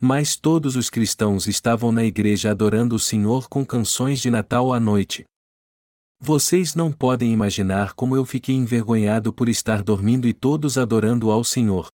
Mas 0.00 0.36
todos 0.36 0.76
os 0.76 0.88
cristãos 0.88 1.46
estavam 1.46 1.90
na 1.90 2.04
igreja 2.04 2.50
adorando 2.50 2.94
o 2.94 3.00
Senhor 3.00 3.48
com 3.48 3.64
canções 3.64 4.20
de 4.20 4.30
Natal 4.30 4.72
à 4.72 4.78
noite. 4.78 5.24
Vocês 6.18 6.74
não 6.74 6.90
podem 6.90 7.30
imaginar 7.32 7.92
como 7.92 8.16
eu 8.16 8.24
fiquei 8.24 8.54
envergonhado 8.54 9.32
por 9.32 9.48
estar 9.48 9.82
dormindo 9.82 10.26
e 10.26 10.32
todos 10.32 10.78
adorando 10.78 11.30
ao 11.30 11.44
Senhor. 11.44 11.88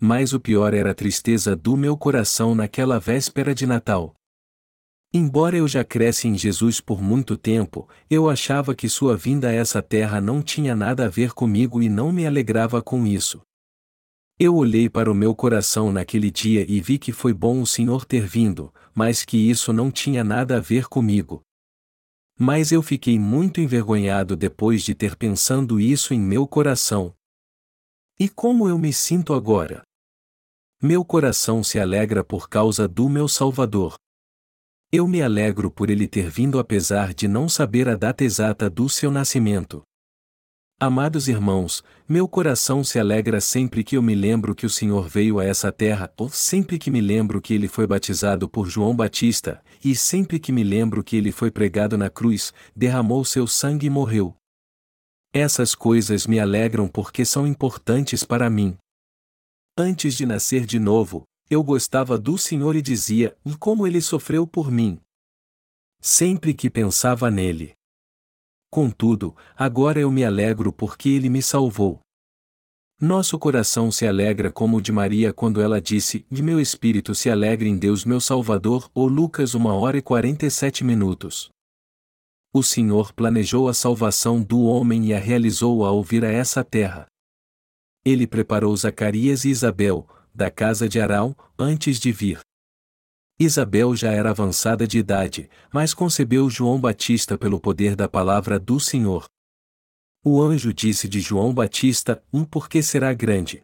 Mas 0.00 0.32
o 0.32 0.40
pior 0.40 0.74
era 0.74 0.90
a 0.90 0.94
tristeza 0.94 1.54
do 1.54 1.76
meu 1.76 1.96
coração 1.96 2.54
naquela 2.54 2.98
véspera 2.98 3.54
de 3.54 3.66
Natal. 3.66 4.14
Embora 5.12 5.56
eu 5.56 5.68
já 5.68 5.84
cresce 5.84 6.28
em 6.28 6.36
Jesus 6.36 6.80
por 6.80 7.02
muito 7.02 7.36
tempo, 7.36 7.88
eu 8.08 8.28
achava 8.28 8.74
que 8.74 8.88
sua 8.88 9.16
vinda 9.16 9.48
a 9.48 9.52
essa 9.52 9.82
terra 9.82 10.20
não 10.20 10.42
tinha 10.42 10.74
nada 10.74 11.06
a 11.06 11.08
ver 11.08 11.32
comigo 11.32 11.82
e 11.82 11.88
não 11.88 12.12
me 12.12 12.26
alegrava 12.26 12.82
com 12.82 13.06
isso. 13.06 13.40
Eu 14.38 14.56
olhei 14.56 14.88
para 14.88 15.10
o 15.10 15.14
meu 15.14 15.34
coração 15.34 15.92
naquele 15.92 16.30
dia 16.30 16.64
e 16.68 16.80
vi 16.80 16.98
que 16.98 17.12
foi 17.12 17.32
bom 17.32 17.60
o 17.60 17.66
Senhor 17.66 18.04
ter 18.04 18.26
vindo, 18.26 18.72
mas 18.94 19.24
que 19.24 19.36
isso 19.36 19.72
não 19.72 19.90
tinha 19.90 20.24
nada 20.24 20.56
a 20.56 20.60
ver 20.60 20.88
comigo. 20.88 21.42
Mas 22.42 22.72
eu 22.72 22.82
fiquei 22.82 23.18
muito 23.18 23.60
envergonhado 23.60 24.34
depois 24.34 24.82
de 24.82 24.94
ter 24.94 25.14
pensando 25.14 25.78
isso 25.78 26.14
em 26.14 26.18
meu 26.18 26.48
coração. 26.48 27.14
E 28.18 28.30
como 28.30 28.66
eu 28.66 28.78
me 28.78 28.94
sinto 28.94 29.34
agora? 29.34 29.82
Meu 30.82 31.04
coração 31.04 31.62
se 31.62 31.78
alegra 31.78 32.24
por 32.24 32.48
causa 32.48 32.88
do 32.88 33.10
meu 33.10 33.28
Salvador. 33.28 33.94
Eu 34.90 35.06
me 35.06 35.20
alegro 35.20 35.70
por 35.70 35.90
ele 35.90 36.08
ter 36.08 36.30
vindo 36.30 36.58
apesar 36.58 37.12
de 37.12 37.28
não 37.28 37.46
saber 37.46 37.86
a 37.90 37.94
data 37.94 38.24
exata 38.24 38.70
do 38.70 38.88
seu 38.88 39.10
nascimento. 39.10 39.82
Amados 40.82 41.28
irmãos, 41.28 41.84
meu 42.08 42.26
coração 42.26 42.82
se 42.82 42.98
alegra 42.98 43.38
sempre 43.38 43.84
que 43.84 43.98
eu 43.98 44.02
me 44.02 44.14
lembro 44.14 44.54
que 44.54 44.64
o 44.64 44.70
Senhor 44.70 45.06
veio 45.06 45.38
a 45.38 45.44
essa 45.44 45.70
terra, 45.70 46.10
ou 46.16 46.30
sempre 46.30 46.78
que 46.78 46.90
me 46.90 47.02
lembro 47.02 47.38
que 47.38 47.52
ele 47.52 47.68
foi 47.68 47.86
batizado 47.86 48.48
por 48.48 48.66
João 48.66 48.96
Batista, 48.96 49.62
e 49.84 49.94
sempre 49.94 50.40
que 50.40 50.50
me 50.50 50.64
lembro 50.64 51.04
que 51.04 51.16
ele 51.16 51.32
foi 51.32 51.50
pregado 51.50 51.98
na 51.98 52.08
cruz, 52.08 52.54
derramou 52.74 53.26
seu 53.26 53.46
sangue 53.46 53.88
e 53.88 53.90
morreu. 53.90 54.34
Essas 55.34 55.74
coisas 55.74 56.26
me 56.26 56.40
alegram 56.40 56.88
porque 56.88 57.26
são 57.26 57.46
importantes 57.46 58.24
para 58.24 58.48
mim. 58.48 58.74
Antes 59.76 60.14
de 60.14 60.24
nascer 60.24 60.64
de 60.64 60.78
novo, 60.78 61.24
eu 61.50 61.62
gostava 61.62 62.16
do 62.16 62.38
Senhor 62.38 62.74
e 62.74 62.80
dizia, 62.80 63.36
como 63.58 63.86
ele 63.86 64.00
sofreu 64.00 64.46
por 64.46 64.70
mim. 64.70 64.98
Sempre 66.00 66.54
que 66.54 66.70
pensava 66.70 67.30
nele. 67.30 67.74
Contudo, 68.70 69.34
agora 69.56 69.98
eu 69.98 70.10
me 70.12 70.24
alegro 70.24 70.72
porque 70.72 71.08
ele 71.08 71.28
me 71.28 71.42
salvou. 71.42 72.00
Nosso 73.00 73.38
coração 73.38 73.90
se 73.90 74.06
alegra 74.06 74.52
como 74.52 74.76
o 74.76 74.80
de 74.80 74.92
Maria 74.92 75.32
quando 75.32 75.60
ela 75.60 75.80
disse: 75.80 76.24
E 76.30 76.40
meu 76.42 76.60
espírito 76.60 77.14
se 77.14 77.30
alegra 77.30 77.66
em 77.66 77.76
Deus 77.76 78.04
meu 78.04 78.20
Salvador, 78.20 78.90
ou 78.94 79.08
Lucas 79.08 79.54
1 79.54 79.66
hora 79.66 79.96
e 79.96 80.02
47 80.02 80.84
minutos. 80.84 81.50
O 82.52 82.62
Senhor 82.62 83.12
planejou 83.12 83.68
a 83.68 83.74
salvação 83.74 84.42
do 84.42 84.62
homem 84.64 85.06
e 85.06 85.14
a 85.14 85.18
realizou 85.18 85.84
ao 85.84 86.02
vir 86.02 86.24
a 86.24 86.30
essa 86.30 86.62
terra. 86.62 87.06
Ele 88.04 88.26
preparou 88.26 88.76
Zacarias 88.76 89.44
e 89.44 89.48
Isabel, 89.48 90.06
da 90.34 90.50
casa 90.50 90.88
de 90.88 91.00
Arão, 91.00 91.34
antes 91.58 91.98
de 91.98 92.12
vir. 92.12 92.40
Isabel 93.42 93.96
já 93.96 94.12
era 94.12 94.28
avançada 94.28 94.86
de 94.86 94.98
idade, 94.98 95.48
mas 95.72 95.94
concebeu 95.94 96.50
João 96.50 96.78
Batista 96.78 97.38
pelo 97.38 97.58
poder 97.58 97.96
da 97.96 98.06
palavra 98.06 98.58
do 98.58 98.78
Senhor. 98.78 99.24
O 100.22 100.42
anjo 100.42 100.74
disse 100.74 101.08
de 101.08 101.22
João 101.22 101.54
Batista: 101.54 102.22
Um 102.30 102.44
porque 102.44 102.82
será 102.82 103.14
grande. 103.14 103.62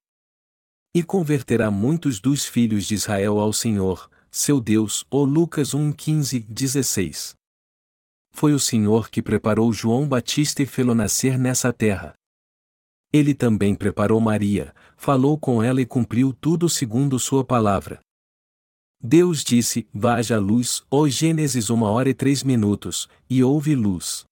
E 0.94 1.02
converterá 1.02 1.70
muitos 1.70 2.18
dos 2.20 2.46
filhos 2.46 2.86
de 2.86 2.94
Israel 2.94 3.38
ao 3.38 3.52
Senhor, 3.52 4.10
seu 4.30 4.62
Deus. 4.62 5.04
Ou 5.10 5.26
Lucas 5.26 5.74
1, 5.74 5.92
15, 5.92 6.40
16. 6.40 7.34
Foi 8.32 8.54
o 8.54 8.58
Senhor 8.58 9.10
que 9.10 9.20
preparou 9.20 9.70
João 9.74 10.08
Batista 10.08 10.62
e 10.62 10.66
fê-lo 10.66 10.94
nascer 10.94 11.38
nessa 11.38 11.70
terra. 11.70 12.14
Ele 13.12 13.34
também 13.34 13.74
preparou 13.74 14.22
Maria, 14.22 14.74
falou 14.96 15.38
com 15.38 15.62
ela 15.62 15.82
e 15.82 15.86
cumpriu 15.86 16.32
tudo 16.32 16.66
segundo 16.66 17.18
sua 17.18 17.44
palavra. 17.44 18.00
Deus 19.02 19.44
disse: 19.44 19.86
Vaja 19.92 20.38
luz, 20.38 20.82
ó 20.90 21.06
Gênesis 21.06 21.70
1 21.70 21.82
hora 21.82 22.08
e 22.08 22.14
3 22.14 22.42
minutos, 22.42 23.08
e 23.28 23.42
houve 23.44 23.74
luz. 23.74 24.24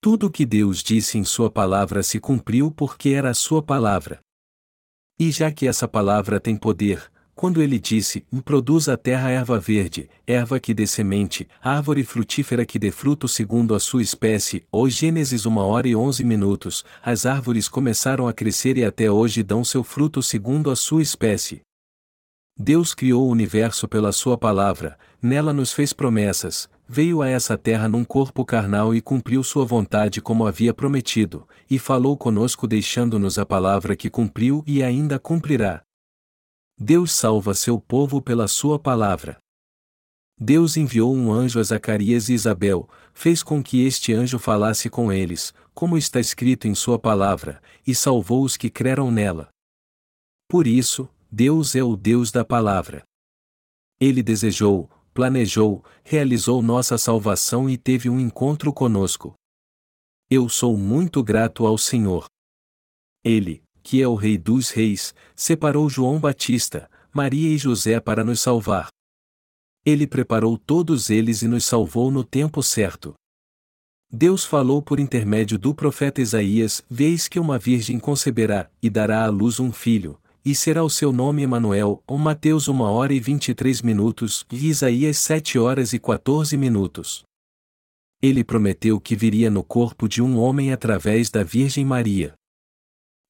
Tudo 0.00 0.26
o 0.26 0.30
que 0.30 0.46
Deus 0.46 0.82
disse 0.82 1.18
em 1.18 1.24
Sua 1.24 1.50
palavra 1.50 2.02
se 2.02 2.20
cumpriu 2.20 2.70
porque 2.70 3.10
era 3.10 3.30
a 3.30 3.34
Sua 3.34 3.62
palavra. 3.62 4.20
E 5.18 5.30
já 5.30 5.50
que 5.50 5.66
essa 5.66 5.86
palavra 5.88 6.40
tem 6.40 6.56
poder, 6.56 7.10
quando 7.34 7.60
ele 7.60 7.78
disse: 7.78 8.24
Produz 8.44 8.88
a 8.88 8.96
terra 8.96 9.30
erva 9.30 9.58
verde, 9.58 10.08
erva 10.26 10.60
que 10.60 10.72
dê 10.72 10.86
semente, 10.86 11.48
árvore 11.62 12.04
frutífera 12.04 12.64
que 12.64 12.78
dê 12.78 12.90
fruto 12.90 13.26
segundo 13.26 13.74
a 13.74 13.80
sua 13.80 14.02
espécie, 14.02 14.64
ou 14.70 14.88
Gênesis 14.88 15.44
1 15.44 15.56
hora 15.56 15.88
e 15.88 15.96
11 15.96 16.24
minutos, 16.24 16.84
as 17.02 17.26
árvores 17.26 17.68
começaram 17.68 18.28
a 18.28 18.32
crescer 18.32 18.78
e 18.78 18.84
até 18.84 19.10
hoje 19.10 19.42
dão 19.42 19.64
seu 19.64 19.82
fruto 19.82 20.22
segundo 20.22 20.70
a 20.70 20.76
sua 20.76 21.02
espécie, 21.02 21.60
Deus 22.56 22.94
criou 22.94 23.26
o 23.26 23.30
universo 23.30 23.88
pela 23.88 24.12
Sua 24.12 24.38
palavra, 24.38 24.96
nela 25.20 25.52
nos 25.52 25.72
fez 25.72 25.92
promessas, 25.92 26.68
veio 26.86 27.20
a 27.20 27.28
essa 27.28 27.58
terra 27.58 27.88
num 27.88 28.04
corpo 28.04 28.44
carnal 28.44 28.94
e 28.94 29.00
cumpriu 29.00 29.42
Sua 29.42 29.64
vontade 29.64 30.20
como 30.20 30.46
havia 30.46 30.72
prometido, 30.72 31.48
e 31.68 31.80
falou 31.80 32.16
conosco 32.16 32.68
deixando-nos 32.68 33.38
a 33.38 33.44
palavra 33.44 33.96
que 33.96 34.08
cumpriu 34.08 34.62
e 34.68 34.84
ainda 34.84 35.18
cumprirá. 35.18 35.82
Deus 36.78 37.10
salva 37.10 37.54
seu 37.54 37.80
povo 37.80 38.22
pela 38.22 38.46
Sua 38.46 38.78
palavra. 38.78 39.38
Deus 40.38 40.76
enviou 40.76 41.14
um 41.14 41.32
anjo 41.32 41.58
a 41.58 41.62
Zacarias 41.62 42.28
e 42.28 42.34
Isabel, 42.34 42.88
fez 43.12 43.42
com 43.42 43.62
que 43.62 43.84
este 43.84 44.12
anjo 44.12 44.38
falasse 44.38 44.88
com 44.88 45.12
eles, 45.12 45.52
como 45.72 45.98
está 45.98 46.20
escrito 46.20 46.68
em 46.68 46.74
Sua 46.74 47.00
palavra, 47.00 47.60
e 47.84 47.94
salvou 47.96 48.44
os 48.44 48.56
que 48.56 48.70
creram 48.70 49.10
nela. 49.10 49.48
Por 50.48 50.66
isso, 50.66 51.08
Deus 51.36 51.74
é 51.74 51.82
o 51.82 51.96
Deus 51.96 52.30
da 52.30 52.44
palavra. 52.44 53.02
Ele 54.00 54.22
desejou, 54.22 54.88
planejou, 55.12 55.84
realizou 56.04 56.62
nossa 56.62 56.96
salvação 56.96 57.68
e 57.68 57.76
teve 57.76 58.08
um 58.08 58.20
encontro 58.20 58.72
conosco. 58.72 59.34
Eu 60.30 60.48
sou 60.48 60.76
muito 60.76 61.24
grato 61.24 61.66
ao 61.66 61.76
Senhor. 61.76 62.26
Ele, 63.24 63.64
que 63.82 64.00
é 64.00 64.06
o 64.06 64.14
Rei 64.14 64.38
dos 64.38 64.70
Reis, 64.70 65.12
separou 65.34 65.90
João 65.90 66.20
Batista, 66.20 66.88
Maria 67.12 67.52
e 67.52 67.58
José 67.58 67.98
para 67.98 68.22
nos 68.22 68.38
salvar. 68.38 68.86
Ele 69.84 70.06
preparou 70.06 70.56
todos 70.56 71.10
eles 71.10 71.42
e 71.42 71.48
nos 71.48 71.64
salvou 71.64 72.12
no 72.12 72.22
tempo 72.22 72.62
certo. 72.62 73.12
Deus 74.08 74.44
falou 74.44 74.80
por 74.80 75.00
intermédio 75.00 75.58
do 75.58 75.74
profeta 75.74 76.20
Isaías: 76.20 76.84
Veis 76.88 77.26
que 77.26 77.40
uma 77.40 77.58
virgem 77.58 77.98
conceberá, 77.98 78.70
e 78.80 78.88
dará 78.88 79.24
à 79.24 79.28
luz 79.28 79.58
um 79.58 79.72
filho, 79.72 80.16
e 80.44 80.54
será 80.54 80.84
o 80.84 80.90
seu 80.90 81.10
nome 81.10 81.42
Emanuel, 81.42 82.02
ou 82.06 82.18
Mateus 82.18 82.68
1 82.68 82.80
hora 82.80 83.14
e 83.14 83.18
23 83.18 83.80
minutos, 83.80 84.44
e 84.52 84.68
Isaías 84.68 85.16
7 85.18 85.58
horas 85.58 85.94
e 85.94 85.98
14 85.98 86.54
minutos. 86.58 87.24
Ele 88.20 88.44
prometeu 88.44 89.00
que 89.00 89.16
viria 89.16 89.50
no 89.50 89.64
corpo 89.64 90.06
de 90.06 90.20
um 90.20 90.38
homem 90.38 90.70
através 90.70 91.30
da 91.30 91.42
Virgem 91.42 91.84
Maria. 91.84 92.34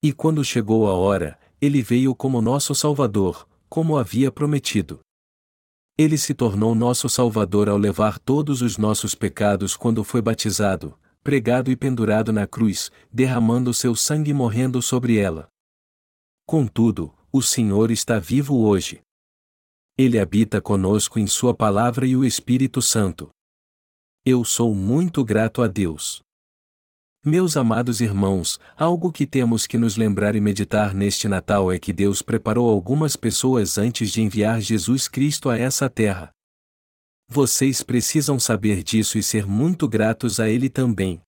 E 0.03 0.12
quando 0.12 0.44
chegou 0.44 0.88
a 0.88 0.94
hora, 0.94 1.38
ele 1.61 1.83
veio 1.83 2.14
como 2.14 2.42
nosso 2.42 2.74
Salvador, 2.74 3.48
como 3.68 3.96
havia 3.96 4.33
prometido. 4.33 4.98
Ele 5.96 6.18
se 6.18 6.35
tornou 6.35 6.74
nosso 6.74 7.09
Salvador 7.09 7.68
ao 7.68 7.79
levar 7.79 8.18
todos 8.18 8.61
os 8.61 8.77
nossos 8.77 9.14
pecados 9.14 9.77
quando 9.77 10.03
foi 10.03 10.20
batizado, 10.20 10.98
pregado 11.22 11.70
e 11.70 11.77
pendurado 11.77 12.33
na 12.33 12.46
cruz, 12.46 12.90
derramando 13.12 13.72
seu 13.72 13.94
sangue 13.94 14.33
e 14.33 14.35
morrendo 14.35 14.83
sobre 14.83 15.16
ela. 15.16 15.48
Contudo, 16.46 17.14
o 17.33 17.40
Senhor 17.40 17.90
está 17.90 18.18
vivo 18.18 18.66
hoje. 18.66 19.00
Ele 19.96 20.18
habita 20.18 20.61
conosco 20.61 21.18
em 21.18 21.26
Sua 21.26 21.54
palavra 21.54 22.07
e 22.07 22.14
o 22.14 22.24
Espírito 22.24 22.83
Santo. 22.83 23.30
Eu 24.26 24.44
sou 24.44 24.74
muito 24.74 25.24
grato 25.24 25.62
a 25.62 25.66
Deus. 25.66 26.22
Meus 27.24 27.57
amados 27.57 28.02
irmãos, 28.02 28.61
algo 28.76 29.11
que 29.11 29.26
temos 29.26 29.66
que 29.66 29.78
nos 29.78 29.96
lembrar 29.96 30.37
e 30.37 30.40
meditar 30.40 30.92
neste 30.92 31.26
Natal 31.28 31.72
é 31.72 31.78
que 31.78 31.94
Deus 31.94 32.20
preparou 32.20 32.68
algumas 32.68 33.16
pessoas 33.16 33.78
antes 33.78 34.11
de 34.11 34.20
enviar 34.20 34.61
Jesus 34.61 35.09
Cristo 35.09 35.48
a 35.48 35.57
essa 35.57 35.88
terra. 35.88 36.30
Vocês 37.26 37.83
precisam 37.83 38.38
saber 38.38 38.83
disso 38.83 39.16
e 39.16 39.22
ser 39.22 39.46
muito 39.46 39.88
gratos 39.88 40.38
a 40.38 40.46
Ele 40.50 40.68
também. 40.68 41.24